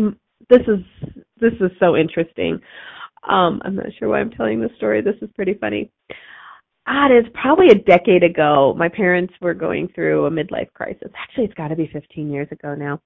[0.51, 2.61] this is this is so interesting.
[3.29, 5.01] Um, I'm not sure why I'm telling this story.
[5.01, 5.90] This is pretty funny.
[6.87, 8.75] Ah, it is probably a decade ago.
[8.77, 11.11] My parents were going through a midlife crisis.
[11.16, 13.01] Actually, it's got to be 15 years ago now.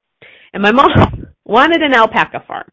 [0.54, 2.68] And my mom wanted an alpaca farm.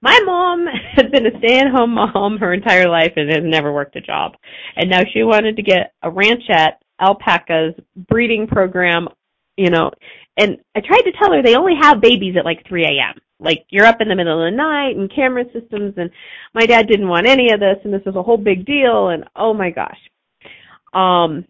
[0.00, 4.00] My mom has been a stay-at-home mom her entire life and has never worked a
[4.00, 4.32] job.
[4.76, 7.74] And now she wanted to get a ranchette alpacas
[8.08, 9.08] breeding program,
[9.56, 9.90] you know,
[10.36, 13.20] and I tried to tell her they only have babies at like 3 a.m.
[13.38, 16.10] Like you're up in the middle of the night and camera systems and
[16.54, 19.24] my dad didn't want any of this and this was a whole big deal and
[19.36, 19.98] oh my gosh.
[20.92, 21.44] Um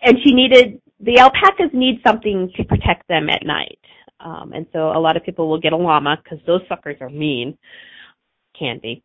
[0.00, 3.78] and she needed the alpacas need something to protect them at night.
[4.20, 7.10] Um and so a lot of people will get a llama cuz those suckers are
[7.10, 7.56] mean.
[8.58, 9.02] Can be.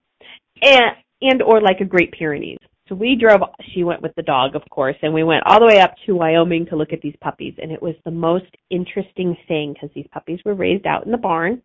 [0.62, 2.57] And and or like a Great Pyrenees.
[2.88, 3.42] So we drove,
[3.74, 6.16] she went with the dog, of course, and we went all the way up to
[6.16, 7.54] Wyoming to look at these puppies.
[7.62, 11.18] And it was the most interesting thing because these puppies were raised out in the
[11.18, 11.62] barn.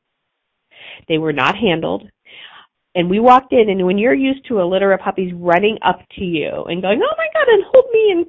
[1.08, 2.10] They were not handled.
[2.94, 6.00] And we walked in, and when you're used to a litter of puppies running up
[6.18, 8.26] to you and going, oh my God, and hold me, and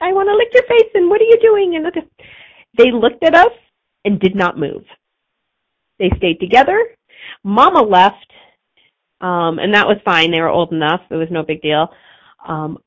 [0.00, 1.76] I want to lick your face, and what are you doing?
[1.76, 1.86] And
[2.78, 3.52] they looked at us
[4.04, 4.84] and did not move.
[5.98, 6.82] They stayed together.
[7.42, 8.32] Mama left,
[9.20, 10.30] um, and that was fine.
[10.30, 11.00] They were old enough.
[11.10, 11.88] It was no big deal.
[12.46, 12.78] Um,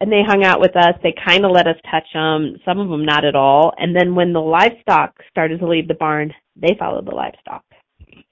[0.00, 0.94] and they hung out with us.
[1.02, 3.72] They kind of let us touch them, some of them not at all.
[3.78, 7.64] And then when the livestock started to leave the barn, they followed the livestock.
[8.00, 8.22] It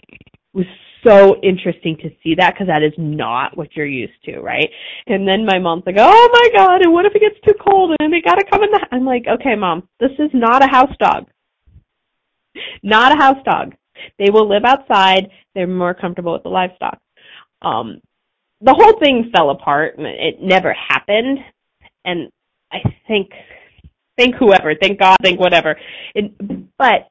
[0.55, 0.67] was
[1.07, 4.69] so interesting to see that because that is not what you're used to, right?
[5.07, 6.83] And then my mom's like, "Oh my god!
[6.83, 9.27] And what if it gets too cold and they gotta come in the?" I'm like,
[9.27, 11.27] "Okay, mom, this is not a house dog.
[12.83, 13.75] Not a house dog.
[14.19, 15.29] They will live outside.
[15.55, 16.99] They're more comfortable with the livestock."
[17.63, 18.01] Um,
[18.61, 19.95] the whole thing fell apart.
[19.99, 21.39] It never happened,
[22.05, 22.31] and
[22.73, 23.31] I think,
[24.17, 25.77] thank whoever, thank God, thank whatever.
[26.15, 26.33] It,
[26.79, 27.09] but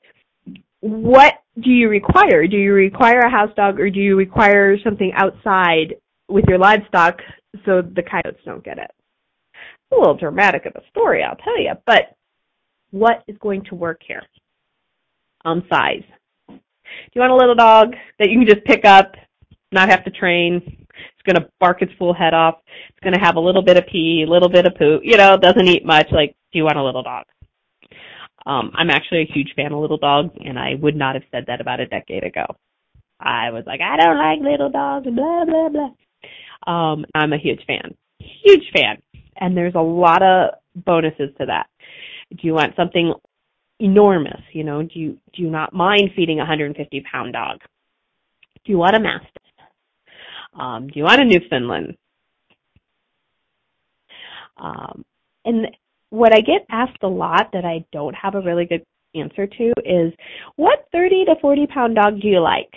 [0.80, 2.48] what do you require?
[2.48, 5.96] Do you require a house dog, or do you require something outside
[6.28, 7.20] with your livestock
[7.66, 8.92] so the coyotes don't get it?
[9.92, 12.16] A little dramatic of a story, I'll tell you, but
[12.92, 14.24] what is going to work here?
[15.44, 16.04] Um, size.
[16.48, 16.56] Do
[17.14, 19.14] you want a little dog that you can just pick up,
[19.72, 20.85] not have to train,
[21.26, 22.56] going to bark its full head off.
[22.90, 25.00] It's going to have a little bit of pee, a little bit of poo.
[25.04, 26.08] You know, doesn't eat much.
[26.12, 27.26] Like, do you want a little dog?
[28.46, 31.46] Um, I'm actually a huge fan of little dogs, and I would not have said
[31.48, 32.46] that about a decade ago.
[33.20, 36.72] I was like, I don't like little dogs, blah blah blah.
[36.72, 39.02] Um, I'm a huge fan, huge fan,
[39.38, 41.68] and there's a lot of bonuses to that.
[42.32, 43.14] Do you want something
[43.80, 44.42] enormous?
[44.52, 47.60] You know, do you do you not mind feeding a 150 pound dog?
[48.66, 49.45] Do you want a mastiff?
[50.60, 51.98] Um, do you want a Newfoundland?
[54.58, 55.04] Um,
[55.44, 55.68] and
[56.10, 58.84] what I get asked a lot that I don't have a really good
[59.14, 60.14] answer to is,
[60.56, 62.72] what 30 to 40 pound dog do you like?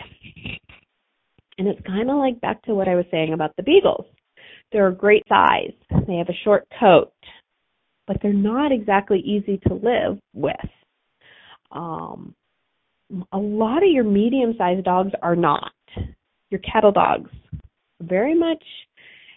[1.59, 4.07] And it's kind of like back to what I was saying about the beagles.
[4.73, 5.73] They're a great size.
[6.07, 7.13] They have a short coat,
[8.07, 10.57] but they're not exactly easy to live with.
[11.73, 12.35] Um,
[13.33, 15.73] a lot of your medium-sized dogs are not.
[16.51, 17.31] Your cattle dogs,
[18.01, 18.63] very much.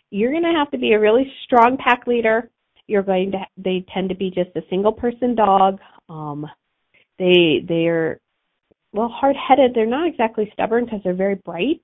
[0.10, 2.50] You're going to have to be a really strong pack leader.
[2.88, 3.40] You're going to.
[3.58, 5.80] They tend to be just a single-person dog.
[6.10, 6.46] Um,
[7.18, 8.20] they they're
[8.92, 9.72] well hard-headed.
[9.74, 11.82] They're not exactly stubborn because they're very bright.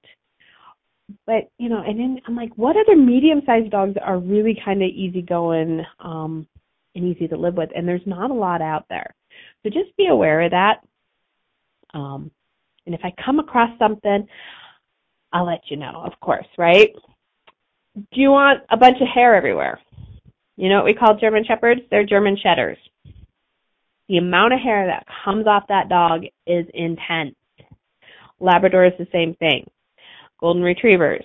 [1.26, 4.90] But you know, and then I'm like, what other medium-sized dogs are really kind of
[4.90, 6.46] easygoing um,
[6.96, 7.70] and easy to live with?
[7.74, 9.14] And there's not a lot out there.
[9.64, 10.82] So just be aware of that.
[11.94, 12.32] Um,
[12.86, 14.28] and if I come across something,
[15.38, 16.90] I'll let you know, of course, right?
[17.96, 19.80] Do you want a bunch of hair everywhere?
[20.56, 21.82] You know what we call German Shepherds?
[21.92, 22.80] They're German Shedders.
[24.10, 27.36] The amount of hair that comes off that dog is intense.
[28.40, 29.70] Labrador is the same thing.
[30.40, 31.24] Golden Retrievers.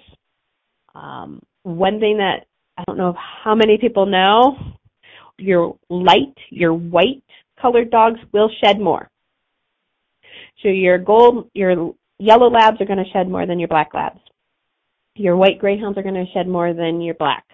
[0.94, 2.46] Um, one thing that
[2.76, 4.58] I don't know how many people know,
[5.38, 7.22] your light, your white
[7.58, 9.08] colored dogs will shed more.
[10.62, 14.20] So your gold, your yellow labs are going to shed more than your black labs.
[15.14, 17.44] Your white greyhounds are going to shed more than your black.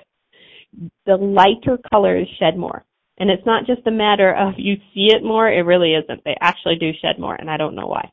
[1.07, 2.85] The lighter colors shed more.
[3.19, 6.23] And it's not just a matter of you see it more, it really isn't.
[6.25, 8.09] They actually do shed more, and I don't know why.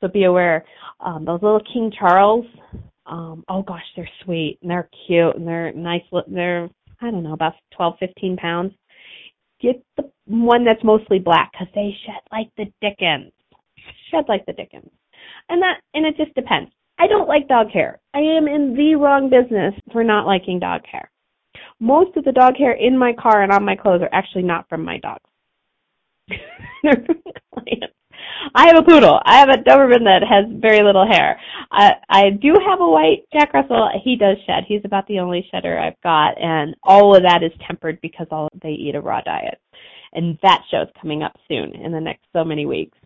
[0.00, 0.64] So be aware.
[1.00, 2.46] Um, those little King Charles,
[3.06, 6.02] um, oh gosh, they're sweet and they're cute and they're nice.
[6.26, 8.72] They're, I don't know, about 12, 15 pounds.
[9.60, 13.32] Get the one that's mostly black because they shed like the dickens.
[14.10, 14.90] Shed like the dickens.
[15.48, 16.70] And that, and it just depends.
[16.98, 18.00] I don't like dog hair.
[18.14, 21.10] I am in the wrong business for not liking dog hair.
[21.80, 24.68] Most of the dog hair in my car and on my clothes are actually not
[24.68, 25.24] from my dogs.
[28.54, 29.20] I have a poodle.
[29.24, 31.38] I have a Doberman that has very little hair.
[31.70, 33.90] I I do have a white Jack Russell.
[34.02, 34.64] He does shed.
[34.66, 38.48] He's about the only shedder I've got, and all of that is tempered because all
[38.62, 39.60] they eat a raw diet,
[40.12, 42.96] and that show's coming up soon in the next so many weeks.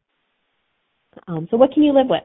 [1.27, 2.23] Um, so what can you live with?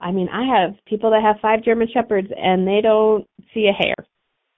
[0.00, 3.72] I mean, I have people that have five German Shepherds and they don't see a
[3.72, 3.94] hair.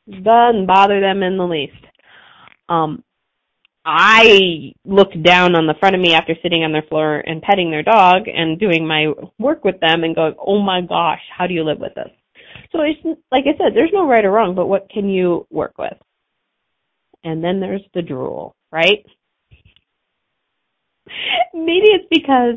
[0.07, 1.85] Doesn't bother them in the least.
[2.69, 3.03] Um,
[3.85, 7.71] I looked down on the front of me after sitting on their floor and petting
[7.71, 9.07] their dog and doing my
[9.39, 12.11] work with them and going, oh my gosh, how do you live with this?
[12.73, 13.01] So it's,
[13.33, 15.95] like I said, there's no right or wrong, but what can you work with?
[17.25, 19.05] And then there's the drool, right?
[21.55, 22.57] Maybe it's because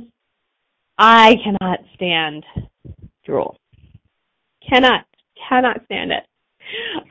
[0.97, 2.45] I cannot stand
[3.25, 3.57] drool.
[4.67, 5.05] Cannot,
[5.49, 6.23] cannot stand it.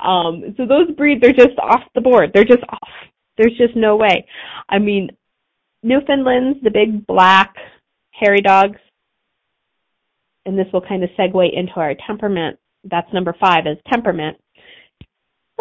[0.01, 2.31] Um, so those breeds are just off the board.
[2.33, 2.89] They're just off.
[3.37, 4.27] There's just no way.
[4.69, 5.11] I mean,
[5.83, 7.55] Newfoundlands, the big black
[8.11, 8.79] hairy dogs,
[10.47, 12.59] and this will kind of segue into our temperament.
[12.85, 14.37] That's number five is temperament.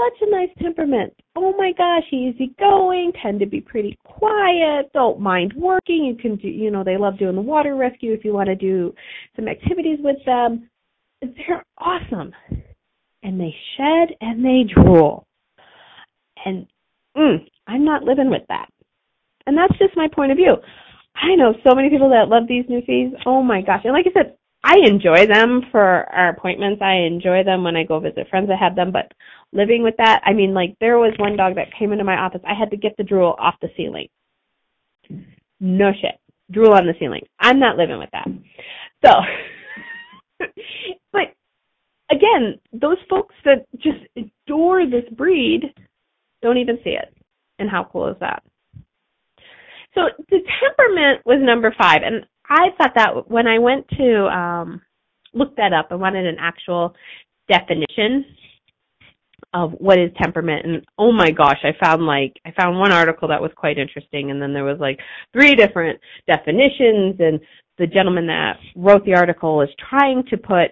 [0.02, 1.14] Such a nice temperament.
[1.36, 6.06] Oh my gosh, easygoing, tend to be pretty quiet, don't mind working.
[6.06, 8.56] You can do, you know, they love doing the water rescue if you want to
[8.56, 8.96] do
[9.36, 10.68] some activities with them.
[11.22, 12.34] They're awesome.
[13.22, 15.28] And they shed and they drool.
[16.46, 16.66] And
[17.16, 17.38] mm,
[17.68, 18.70] I'm not living with that.
[19.46, 20.56] And that's just my point of view.
[21.14, 23.12] I know so many people that love these Newfies.
[23.28, 23.82] Oh my gosh.
[23.84, 26.82] And like I said, I enjoy them for our appointments.
[26.82, 29.12] I enjoy them when I go visit friends that have them, but
[29.54, 32.42] living with that, I mean, like there was one dog that came into my office.
[32.48, 34.08] I had to get the drool off the ceiling.
[35.60, 36.20] No shit.
[36.52, 37.22] Drool on the ceiling.
[37.40, 38.28] I'm not living with that.
[39.06, 39.12] So,
[41.12, 41.34] but
[42.10, 45.74] again, those folks that just adore this breed
[46.42, 47.16] don't even see it.
[47.60, 48.44] And how cool is that?
[49.94, 54.82] So the temperament was number five, and I thought that when I went to um,
[55.34, 56.96] look that up, I wanted an actual
[57.50, 58.26] definition
[59.54, 63.28] of what is temperament and oh my gosh i found like i found one article
[63.28, 64.98] that was quite interesting and then there was like
[65.34, 67.40] three different definitions and
[67.78, 70.72] the gentleman that wrote the article is trying to put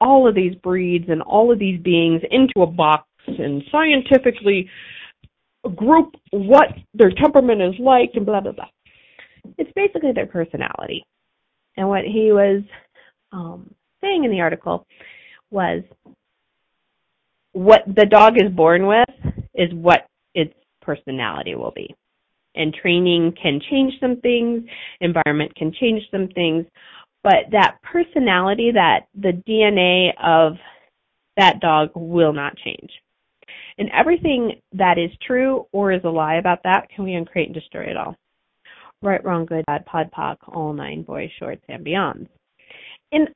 [0.00, 4.68] all of these breeds and all of these beings into a box and scientifically
[5.76, 8.68] group what their temperament is like and blah blah blah.
[9.58, 11.04] It's basically their personality.
[11.76, 12.62] And what he was
[13.32, 14.86] um, saying in the article
[15.50, 15.82] was
[17.52, 21.94] what the dog is born with is what its personality will be.
[22.54, 24.64] And training can change some things,
[25.00, 26.66] environment can change some things,
[27.22, 30.54] but that personality, that the DNA of
[31.36, 32.90] that dog will not change.
[33.78, 37.54] And everything that is true or is a lie about that, can we uncreate and
[37.54, 38.16] destroy it all?
[39.02, 42.28] Right, wrong, good, bad, pod, poc, all nine boys, shorts, and beyonds.
[43.12, 43.28] And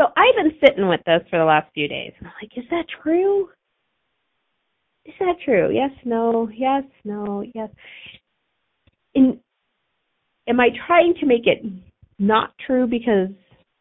[0.00, 2.12] So I've been sitting with this for the last few days.
[2.20, 3.50] I'm like, is that true?
[5.04, 5.70] Is that true?
[5.70, 7.68] Yes, no, yes, no, yes.
[9.14, 9.38] In,
[10.48, 11.62] am I trying to make it
[12.18, 13.28] not true because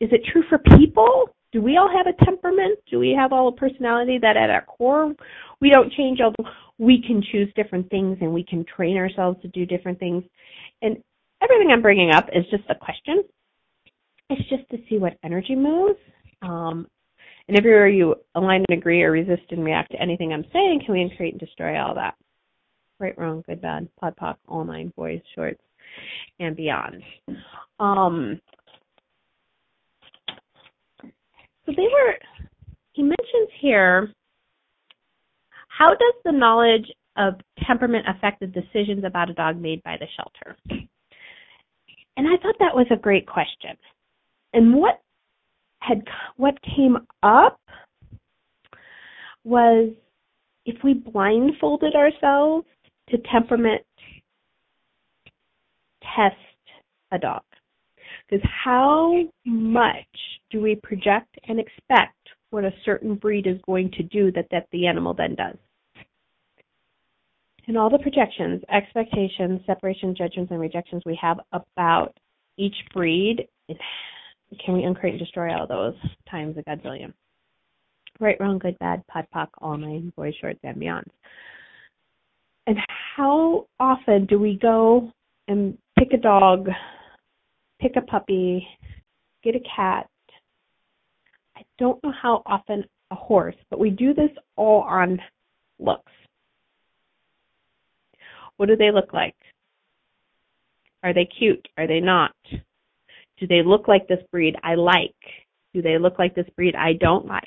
[0.01, 1.29] is it true for people?
[1.53, 2.79] Do we all have a temperament?
[2.91, 5.13] Do we have all a personality that at our core
[5.61, 9.47] we don't change although we can choose different things and we can train ourselves to
[9.47, 10.25] do different things?
[10.81, 10.97] And
[11.41, 13.23] everything I'm bringing up is just a question.
[14.29, 15.99] It's just to see what energy moves.
[16.41, 16.87] Um,
[17.47, 20.93] and everywhere you align and agree or resist and react to anything I'm saying, can
[20.93, 22.13] we create and destroy all that?
[22.99, 25.61] Right, wrong, good, bad, pod, poc, all nine, boys, shorts,
[26.39, 27.01] and beyond.
[27.79, 28.39] Um,
[31.65, 32.15] so they were,
[32.93, 34.13] he mentions here,
[35.69, 36.85] how does the knowledge
[37.17, 40.57] of temperament affect the decisions about a dog made by the shelter?
[42.17, 43.77] And I thought that was a great question.
[44.53, 45.01] And what
[45.79, 46.03] had
[46.37, 47.59] what came up
[49.43, 49.91] was
[50.65, 52.67] if we blindfolded ourselves
[53.09, 53.81] to temperament
[56.15, 56.35] test
[57.11, 57.41] a dog.
[58.29, 60.05] Because how much
[60.51, 62.15] do we project and expect
[62.51, 65.57] what a certain breed is going to do that, that the animal then does?
[67.67, 72.17] And all the projections, expectations, separation, judgments, and rejections we have about
[72.57, 73.47] each breed,
[74.63, 75.95] can we uncreate and destroy all those
[76.29, 77.13] times a godzillion?
[78.19, 81.05] Right, wrong, good, bad, pod, poc, all nine, boys, shorts, and beyond.
[82.67, 82.77] And
[83.15, 85.11] how often do we go
[85.47, 86.67] and pick a dog,
[87.79, 88.67] pick a puppy,
[89.43, 90.09] get a cat?
[91.55, 95.19] I don't know how often a horse, but we do this all on
[95.79, 96.11] looks.
[98.57, 99.35] What do they look like?
[101.01, 101.65] Are they cute?
[101.77, 102.35] Are they not?
[103.39, 105.15] Do they look like this breed I like?
[105.73, 107.43] Do they look like this breed I don't like?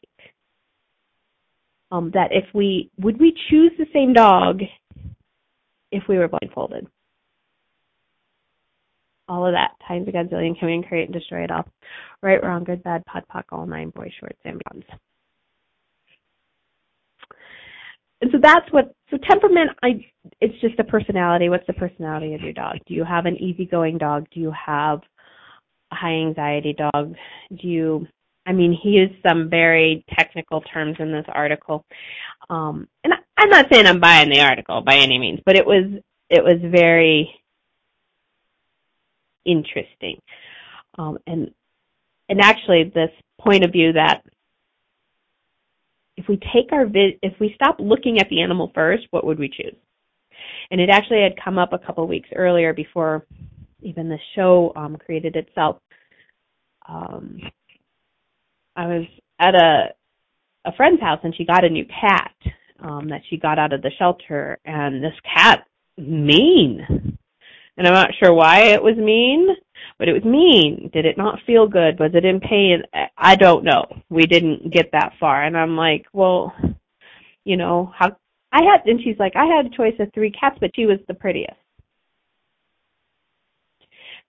[1.90, 4.60] Um, that if we would we choose the same dog
[5.90, 6.86] if we were blindfolded?
[9.28, 10.58] All of that times a gazillion.
[10.58, 11.66] Can we create and destroy it all?
[12.22, 14.84] Right, wrong, good, bad, pod, poc, all nine, boys, shorts, and beyonds.
[18.22, 20.06] And so that's what so temperament I
[20.40, 21.48] it's just a personality.
[21.48, 22.76] What's the personality of your dog?
[22.86, 24.26] Do you have an easygoing dog?
[24.32, 25.00] Do you have
[25.92, 27.14] high anxiety dog?
[27.50, 28.06] Do you
[28.44, 31.84] I mean, he used some very technical terms in this article.
[32.50, 36.00] Um and I'm not saying I'm buying the article by any means, but it was
[36.30, 37.34] it was very
[39.44, 40.20] interesting.
[40.98, 41.52] Um and
[42.28, 44.22] and actually this point of view that
[46.16, 49.38] if we take our vid, if we stop looking at the animal first, what would
[49.38, 49.74] we choose?
[50.70, 53.26] And it actually had come up a couple weeks earlier before
[53.82, 55.76] even the show um, created itself.
[56.88, 57.40] Um,
[58.76, 59.06] I was
[59.38, 59.94] at a
[60.64, 62.34] a friend's house and she got a new cat
[62.80, 65.64] um, that she got out of the shelter, and this cat
[65.96, 67.18] mean,
[67.76, 69.48] and I'm not sure why it was mean,
[69.98, 70.90] but it was mean.
[70.92, 71.98] Did it not feel good?
[71.98, 72.82] Was it in pain?
[73.16, 73.84] I don't know.
[74.10, 75.44] We didn't get that far.
[75.44, 76.52] And I'm like, well,
[77.44, 78.16] you know, how
[78.52, 80.98] I had and she's like, I had a choice of three cats, but she was
[81.08, 81.56] the prettiest.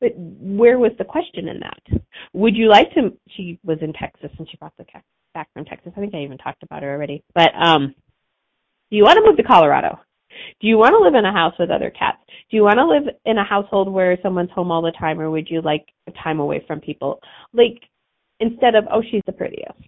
[0.03, 2.01] But where was the question in that?
[2.33, 5.01] Would you like to she was in Texas and she brought the cat
[5.33, 5.93] back from Texas.
[5.95, 7.23] I think I even talked about her already.
[7.33, 7.95] But um
[8.91, 9.97] do you want to move to Colorado?
[10.59, 12.17] Do you want to live in a house with other cats?
[12.51, 15.31] Do you want to live in a household where someone's home all the time or
[15.31, 15.85] would you like
[16.21, 17.21] time away from people?
[17.53, 17.79] Like
[18.41, 19.87] instead of, oh, she's the prettiest.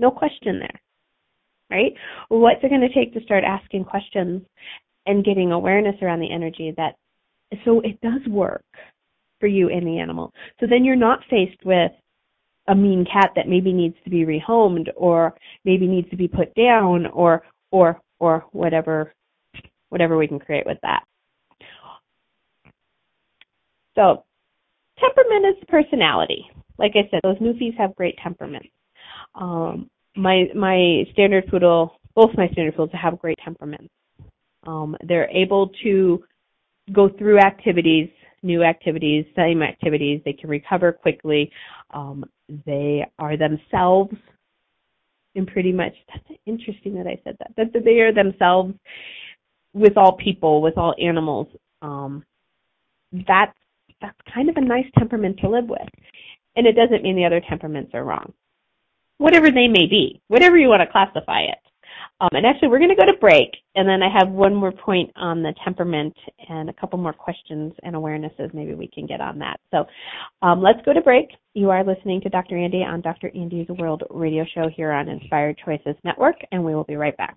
[0.00, 0.80] No question there.
[1.70, 1.92] Right?
[2.28, 4.42] What's it going to take to start asking questions
[5.06, 6.96] and getting awareness around the energy that
[7.64, 8.64] so it does work
[9.40, 10.32] for you and the animal.
[10.60, 11.92] So then you're not faced with
[12.68, 15.34] a mean cat that maybe needs to be rehomed or
[15.64, 19.12] maybe needs to be put down or or or whatever
[19.88, 21.04] whatever we can create with that.
[23.94, 24.24] So,
[24.98, 26.44] temperament is personality.
[26.78, 28.68] Like I said, those Newfies have great temperaments.
[29.34, 33.88] Um, my my standard poodle, both my standard poodles have great temperaments.
[34.66, 36.22] Um, they're able to
[36.92, 38.08] go through activities,
[38.42, 40.20] new activities, same activities.
[40.24, 41.50] They can recover quickly.
[41.90, 42.24] Um,
[42.66, 44.14] they are themselves
[45.36, 47.52] and pretty much that's interesting that I said that.
[47.56, 48.74] That they are themselves
[49.72, 51.46] with all people, with all animals.
[51.82, 52.24] Um,
[53.28, 53.56] that's
[54.00, 55.88] that's kind of a nice temperament to live with,
[56.56, 58.32] and it doesn't mean the other temperaments are wrong,
[59.18, 61.58] whatever they may be, whatever you want to classify it.
[62.20, 64.72] Um, and actually, we're going to go to break, and then I have one more
[64.72, 66.16] point on the temperament
[66.48, 68.54] and a couple more questions and awarenesses.
[68.54, 69.60] Maybe we can get on that.
[69.70, 69.84] So
[70.40, 71.28] um, let's go to break.
[71.52, 72.56] You are listening to Dr.
[72.56, 73.30] Andy on Dr.
[73.34, 77.36] Andy's World Radio Show here on Inspired Choices Network, and we will be right back.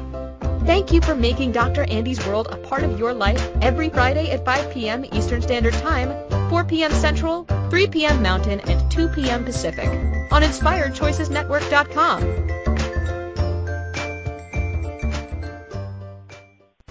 [0.65, 1.85] Thank you for making Dr.
[1.85, 5.03] Andy's World a part of your life every Friday at 5 p.m.
[5.11, 6.13] Eastern Standard Time,
[6.51, 6.91] 4 p.m.
[6.91, 8.21] Central, 3 p.m.
[8.21, 9.43] Mountain, and 2 p.m.
[9.43, 9.87] Pacific
[10.31, 12.21] on InspiredChoicesNetwork.com.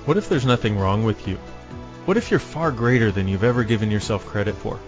[0.05, 1.37] What if there's nothing wrong with you?
[2.07, 4.81] What if you're far greater than you've ever given yourself credit for?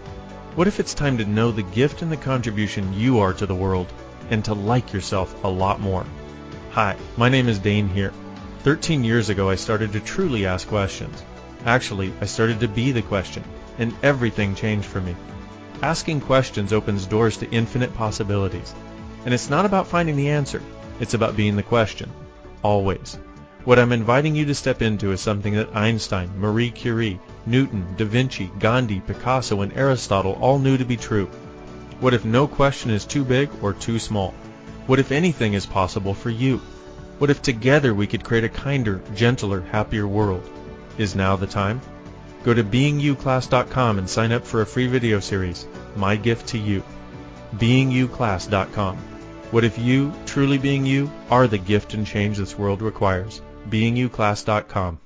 [0.57, 3.55] What if it's time to know the gift and the contribution you are to the
[3.55, 3.87] world
[4.31, 6.05] and to like yourself a lot more?
[6.73, 8.13] Hi, my name is Dain Heer.
[8.63, 11.21] 13 years ago, I started to truly ask questions.
[11.67, 13.43] Actually, I started to be the question,
[13.79, 15.17] and everything changed for me.
[15.83, 18.73] Asking questions opens doors to infinite possibilities.
[19.25, 20.63] And it's not about finding the answer,
[21.01, 22.09] it's about being the question.
[22.63, 23.19] Always.
[23.65, 28.05] What I'm inviting you to step into is something that Einstein, Marie Curie, Newton, Da
[28.05, 31.27] Vinci, Gandhi, Picasso, and Aristotle all knew to be true.
[31.99, 34.35] What if no question is too big or too small?
[34.87, 36.61] What if anything is possible for you?
[37.19, 40.49] What if together we could create a kinder, gentler, happier world?
[40.99, 41.81] Is now the time?
[42.45, 46.83] Go to beingyouclass.com and sign up for a free video series, My Gift to You.
[47.57, 48.97] beingyouclass.com.
[49.53, 53.41] What if you, truly being you, are the gift and change this world requires?
[53.69, 54.99] beingyouclass.com.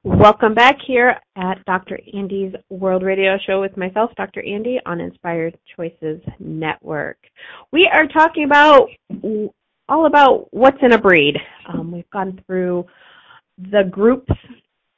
[0.02, 2.00] Welcome back here at Dr.
[2.16, 4.42] Andy's World Radio Show with myself, Dr.
[4.42, 7.18] Andy, on Inspired Choices Network.
[7.70, 8.88] We are talking about
[9.90, 11.34] all about what's in a breed.
[11.68, 12.86] Um, we've gone through
[13.58, 14.32] the groups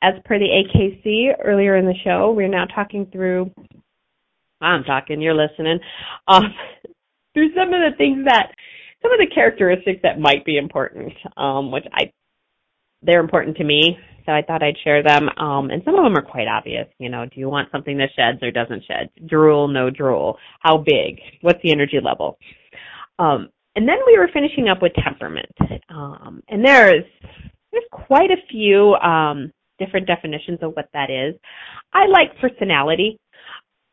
[0.03, 2.31] as per the AKC earlier in the show.
[2.31, 3.51] We're now talking through.
[4.61, 5.81] I'm talking, you're listening.
[6.29, 6.45] Um,
[7.35, 8.53] through some of the things that,
[9.03, 12.13] some of the characteristics that might be important, um, which I,
[13.03, 15.29] they're important to me so I thought I'd share them.
[15.39, 16.87] Um, and some of them are quite obvious.
[16.99, 19.11] You know, do you want something that sheds or doesn't shed?
[19.29, 20.39] Drool, no drool.
[20.61, 21.21] How big?
[21.41, 22.39] What's the energy level?
[23.19, 25.51] Um, and then we were finishing up with temperament.
[25.89, 27.05] Um, and there's
[27.73, 31.35] there's quite a few um, different definitions of what that is.
[31.93, 33.19] I like personality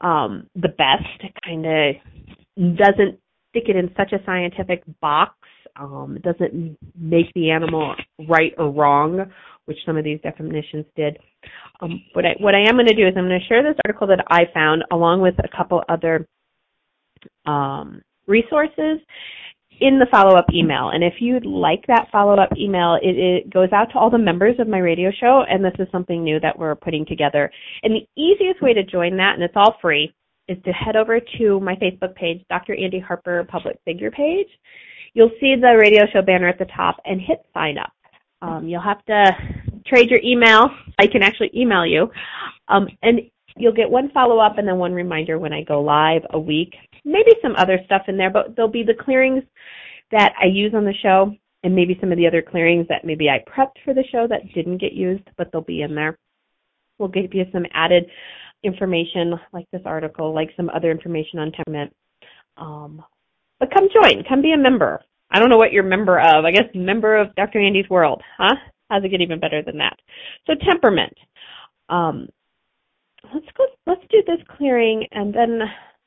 [0.01, 1.23] um, the best.
[1.23, 3.19] It kind of doesn't
[3.49, 5.33] stick it in such a scientific box.
[5.75, 7.95] Um, it doesn't make the animal
[8.27, 9.31] right or wrong
[9.69, 11.17] which some of these definitions did.
[11.79, 13.79] Um, what I what I am going to do is I'm going to share this
[13.85, 16.27] article that I found along with a couple other
[17.45, 18.99] um, resources
[19.79, 20.89] in the follow-up email.
[20.89, 24.55] And if you'd like that follow-up email, it, it, goes out to all the members
[24.59, 27.49] of my radio show, and this is something new that we're putting together.
[27.83, 30.13] And the easiest way to join that, and it's all free,
[30.49, 32.75] is to head over to my Facebook page, Dr.
[32.75, 34.47] Andy Harper Public Figure page.
[35.13, 37.91] You'll see the radio show banner at the top and hit sign up.
[38.41, 39.31] Um, you'll have to
[39.85, 40.69] trade your email.
[40.99, 42.09] I can actually email you.
[42.67, 43.21] Um, and
[43.57, 46.73] you'll get one follow up and then one reminder when I go live a week.
[47.03, 49.43] Maybe some other stuff in there, but there'll be the clearings
[50.11, 51.33] that I use on the show
[51.63, 54.53] and maybe some of the other clearings that maybe I prepped for the show that
[54.53, 56.17] didn't get used, but they'll be in there.
[56.97, 58.05] We'll give you some added
[58.63, 61.93] information like this article, like some other information on temperament.
[62.57, 63.03] Um,
[63.59, 65.01] but come join, come be a member.
[65.31, 66.45] I don't know what you're member of.
[66.45, 67.59] I guess member of Dr.
[67.59, 68.55] Andy's World, huh?
[68.89, 69.97] How's it get even better than that?
[70.47, 71.13] So temperament.
[71.89, 72.27] Um,
[73.33, 73.65] let's go.
[73.85, 75.61] Let's do this clearing, and then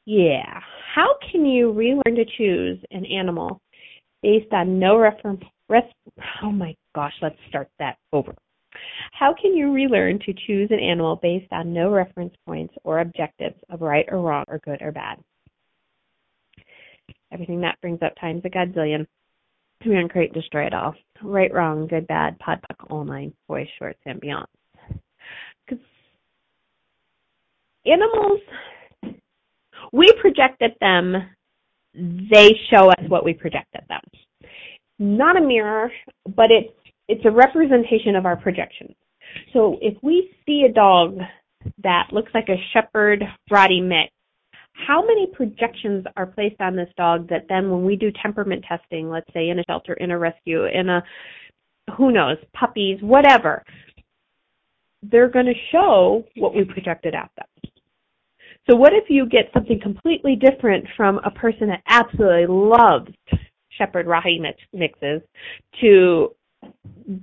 [0.05, 0.61] yeah,
[0.95, 3.61] how can you relearn to choose an animal
[4.23, 5.43] based on no reference?
[5.69, 5.85] Res,
[6.43, 8.35] oh my gosh, let's start that over.
[9.13, 13.57] How can you relearn to choose an animal based on no reference points or objectives
[13.71, 15.19] of right or wrong or good or bad?
[17.33, 19.07] Everything that brings up times a godzillion.
[19.87, 20.95] we uncreate, destroy it all.
[21.23, 24.47] Right, wrong, good, bad, podpuck, all nine, boys, shorts, and beyond.
[25.67, 25.85] Because
[27.87, 28.41] animals,
[29.93, 31.15] we project at them,
[31.95, 34.01] they show us what we project at them.
[34.99, 35.91] Not a mirror,
[36.37, 36.73] but it's
[37.09, 38.95] it's a representation of our projections.
[39.53, 41.19] So if we see a dog
[41.83, 44.13] that looks like a shepherd Rottie mix,
[44.75, 49.11] how many projections are placed on this dog that then when we do temperament testing,
[49.11, 51.03] let's say in a shelter, in a rescue, in a
[51.97, 53.63] who knows, puppies, whatever,
[55.03, 57.73] they're going to show what we projected at them.
[58.71, 63.11] So what if you get something completely different from a person that absolutely loves
[63.77, 64.41] Shepherd Rottie
[64.73, 65.21] mixes
[65.81, 66.35] to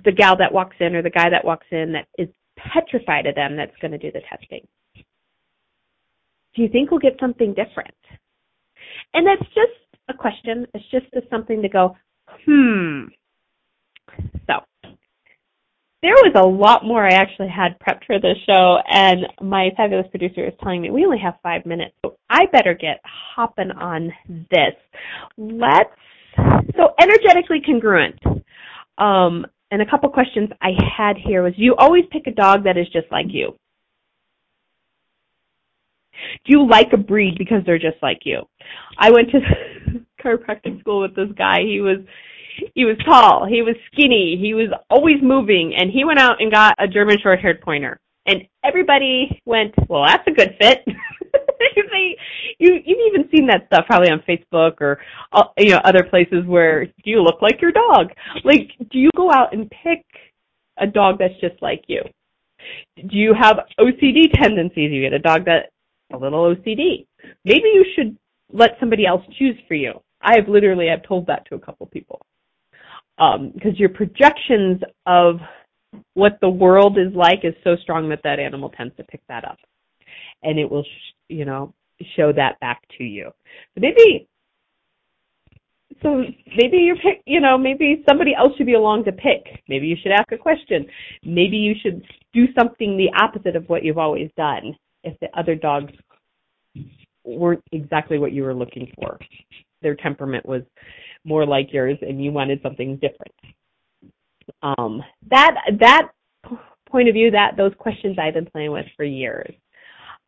[0.04, 2.28] the gal that walks in or the guy that walks in that is
[2.58, 4.66] petrified of them that's going to do the testing?
[6.60, 7.94] Do you think we'll get something different?
[9.14, 9.80] And that's just
[10.10, 10.66] a question.
[10.74, 11.96] It's just something to go,
[12.44, 13.04] hmm.
[14.46, 14.60] So,
[16.02, 20.06] there was a lot more I actually had prepped for this show, and my fabulous
[20.10, 24.12] producer is telling me we only have five minutes, so I better get hopping on
[24.28, 24.76] this.
[25.38, 25.88] Let's
[26.76, 28.20] so energetically congruent.
[28.98, 32.76] Um, and a couple questions I had here was: you always pick a dog that
[32.76, 33.54] is just like you?
[36.44, 38.42] Do you like a breed because they're just like you?
[38.98, 39.40] I went to
[40.24, 41.60] chiropractic school with this guy.
[41.60, 41.98] He was
[42.74, 46.52] he was tall, he was skinny, he was always moving, and he went out and
[46.52, 47.98] got a German short-haired pointer.
[48.26, 50.84] And everybody went, "Well, that's a good fit."
[51.90, 52.16] they,
[52.58, 54.98] you you've even seen that stuff probably on Facebook or
[55.32, 58.10] uh, you know other places where you look like your dog?
[58.44, 60.04] Like, do you go out and pick
[60.78, 62.02] a dog that's just like you?
[62.96, 64.92] Do you have OCD tendencies?
[64.92, 65.69] You get a dog that
[66.12, 67.06] a little OCD.
[67.44, 68.16] Maybe you should
[68.52, 70.00] let somebody else choose for you.
[70.22, 72.20] I have literally I've told that to a couple people
[73.16, 75.36] because um, your projections of
[76.14, 79.44] what the world is like is so strong that that animal tends to pick that
[79.44, 79.58] up,
[80.42, 81.74] and it will, sh- you know,
[82.16, 83.30] show that back to you.
[83.74, 84.26] So maybe,
[86.02, 86.22] so
[86.56, 89.62] maybe you pick, you know, maybe somebody else should be along to pick.
[89.68, 90.86] Maybe you should ask a question.
[91.24, 92.02] Maybe you should
[92.32, 95.92] do something the opposite of what you've always done if the other dogs
[97.24, 99.18] weren't exactly what you were looking for.
[99.82, 100.62] Their temperament was
[101.24, 103.34] more like yours and you wanted something different.
[104.62, 106.10] Um, that that
[106.90, 109.54] point of view, that those questions I've been playing with for years.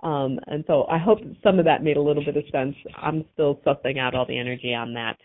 [0.02, 2.74] Um, and so I hope some of that made a little bit of sense.
[2.96, 5.16] I'm still sussing out all the energy on that.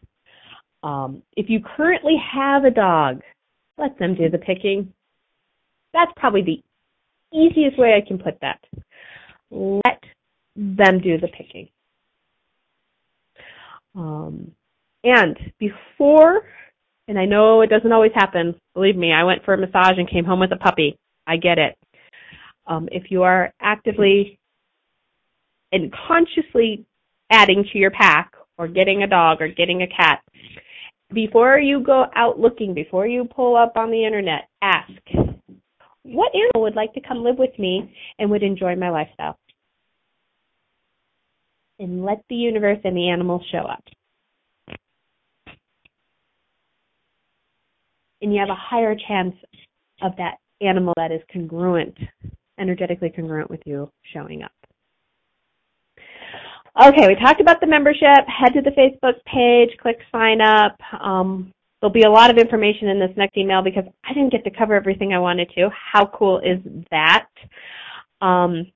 [0.84, 3.22] Um, if you currently have a dog,
[3.78, 4.94] let them do the picking.
[5.94, 6.64] That's probably the
[7.38, 8.60] easiest way I can put that.
[9.52, 10.04] Let
[10.56, 11.70] them do the picking.
[13.96, 14.52] Um,
[15.04, 16.42] and before,
[17.08, 20.10] and I know it doesn't always happen, believe me, I went for a massage and
[20.10, 20.98] came home with a puppy.
[21.26, 21.78] I get it.
[22.68, 24.38] Um, if you are actively
[25.72, 26.86] and consciously
[27.30, 30.22] adding to your pack or getting a dog or getting a cat,
[31.14, 34.92] before you go out looking, before you pull up on the internet, ask,
[36.08, 39.38] what animal would like to come live with me and would enjoy my lifestyle?
[41.80, 43.84] And let the universe and the animal show up.
[48.22, 49.36] and you have a higher chance
[50.02, 51.96] of that animal that is congruent,
[52.60, 54.52] energetically congruent with you showing up.
[56.80, 58.26] Okay, we talked about the membership.
[58.28, 60.78] Head to the Facebook page, click sign up.
[61.02, 64.44] Um, there'll be a lot of information in this next email because I didn't get
[64.44, 65.70] to cover everything I wanted to.
[65.70, 66.60] How cool is
[66.92, 67.28] that?
[68.22, 68.72] Um,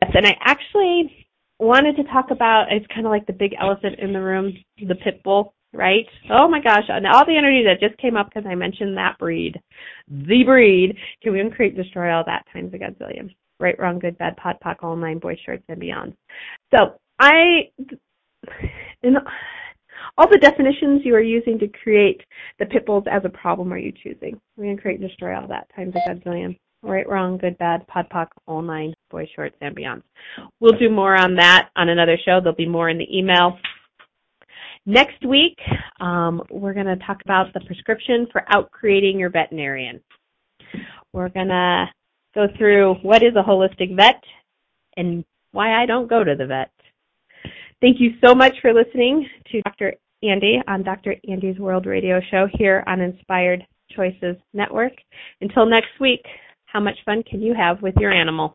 [0.00, 1.26] yes, and I actually
[1.58, 4.52] wanted to talk about it's kind of like the big elephant in the room,
[4.86, 6.06] the pit bull right?
[6.30, 9.18] Oh my gosh, and all the energy that just came up because I mentioned that
[9.18, 9.60] breed.
[10.08, 10.96] The breed.
[11.22, 13.34] Can we uncreate, destroy all that times a godzillion?
[13.58, 16.14] Right, wrong, good, bad, pod, poc, all nine, boy shorts, and beyond.
[16.74, 17.70] So I,
[20.18, 22.22] all the definitions you are using to create
[22.58, 24.40] the pit bulls as a problem are you choosing?
[24.56, 26.58] We're going to create and destroy all that times a godzillion.
[26.82, 30.02] Right, wrong, good, bad, pod, poc, all nine, boy shorts, and.
[30.60, 32.40] We'll do more on that on another show.
[32.40, 33.58] There'll be more in the email.
[34.86, 35.58] Next week,
[36.00, 40.00] um, we're going to talk about the prescription for out creating your veterinarian.
[41.12, 41.86] We're going to
[42.34, 44.22] go through what is a holistic vet
[44.96, 46.70] and why I don't go to the vet.
[47.80, 49.94] Thank you so much for listening to Dr.
[50.22, 51.14] Andy on Dr.
[51.26, 54.92] Andy's World Radio Show here on Inspired Choices Network.
[55.40, 56.20] Until next week,
[56.66, 58.54] how much fun can you have with your animal?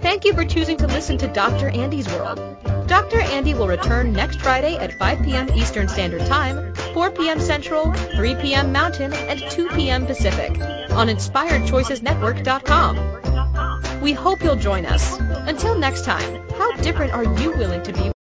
[0.00, 1.70] Thank you for choosing to listen to Dr.
[1.70, 2.38] Andy's World.
[2.90, 3.20] Dr.
[3.20, 5.48] Andy will return next Friday at 5 p.m.
[5.54, 7.38] Eastern Standard Time, 4 p.m.
[7.38, 8.72] Central, 3 p.m.
[8.72, 10.06] Mountain, and 2 p.m.
[10.06, 10.60] Pacific
[10.90, 14.00] on InspiredChoicesNetwork.com.
[14.00, 15.20] We hope you'll join us.
[15.20, 18.10] Until next time, how different are you willing to be?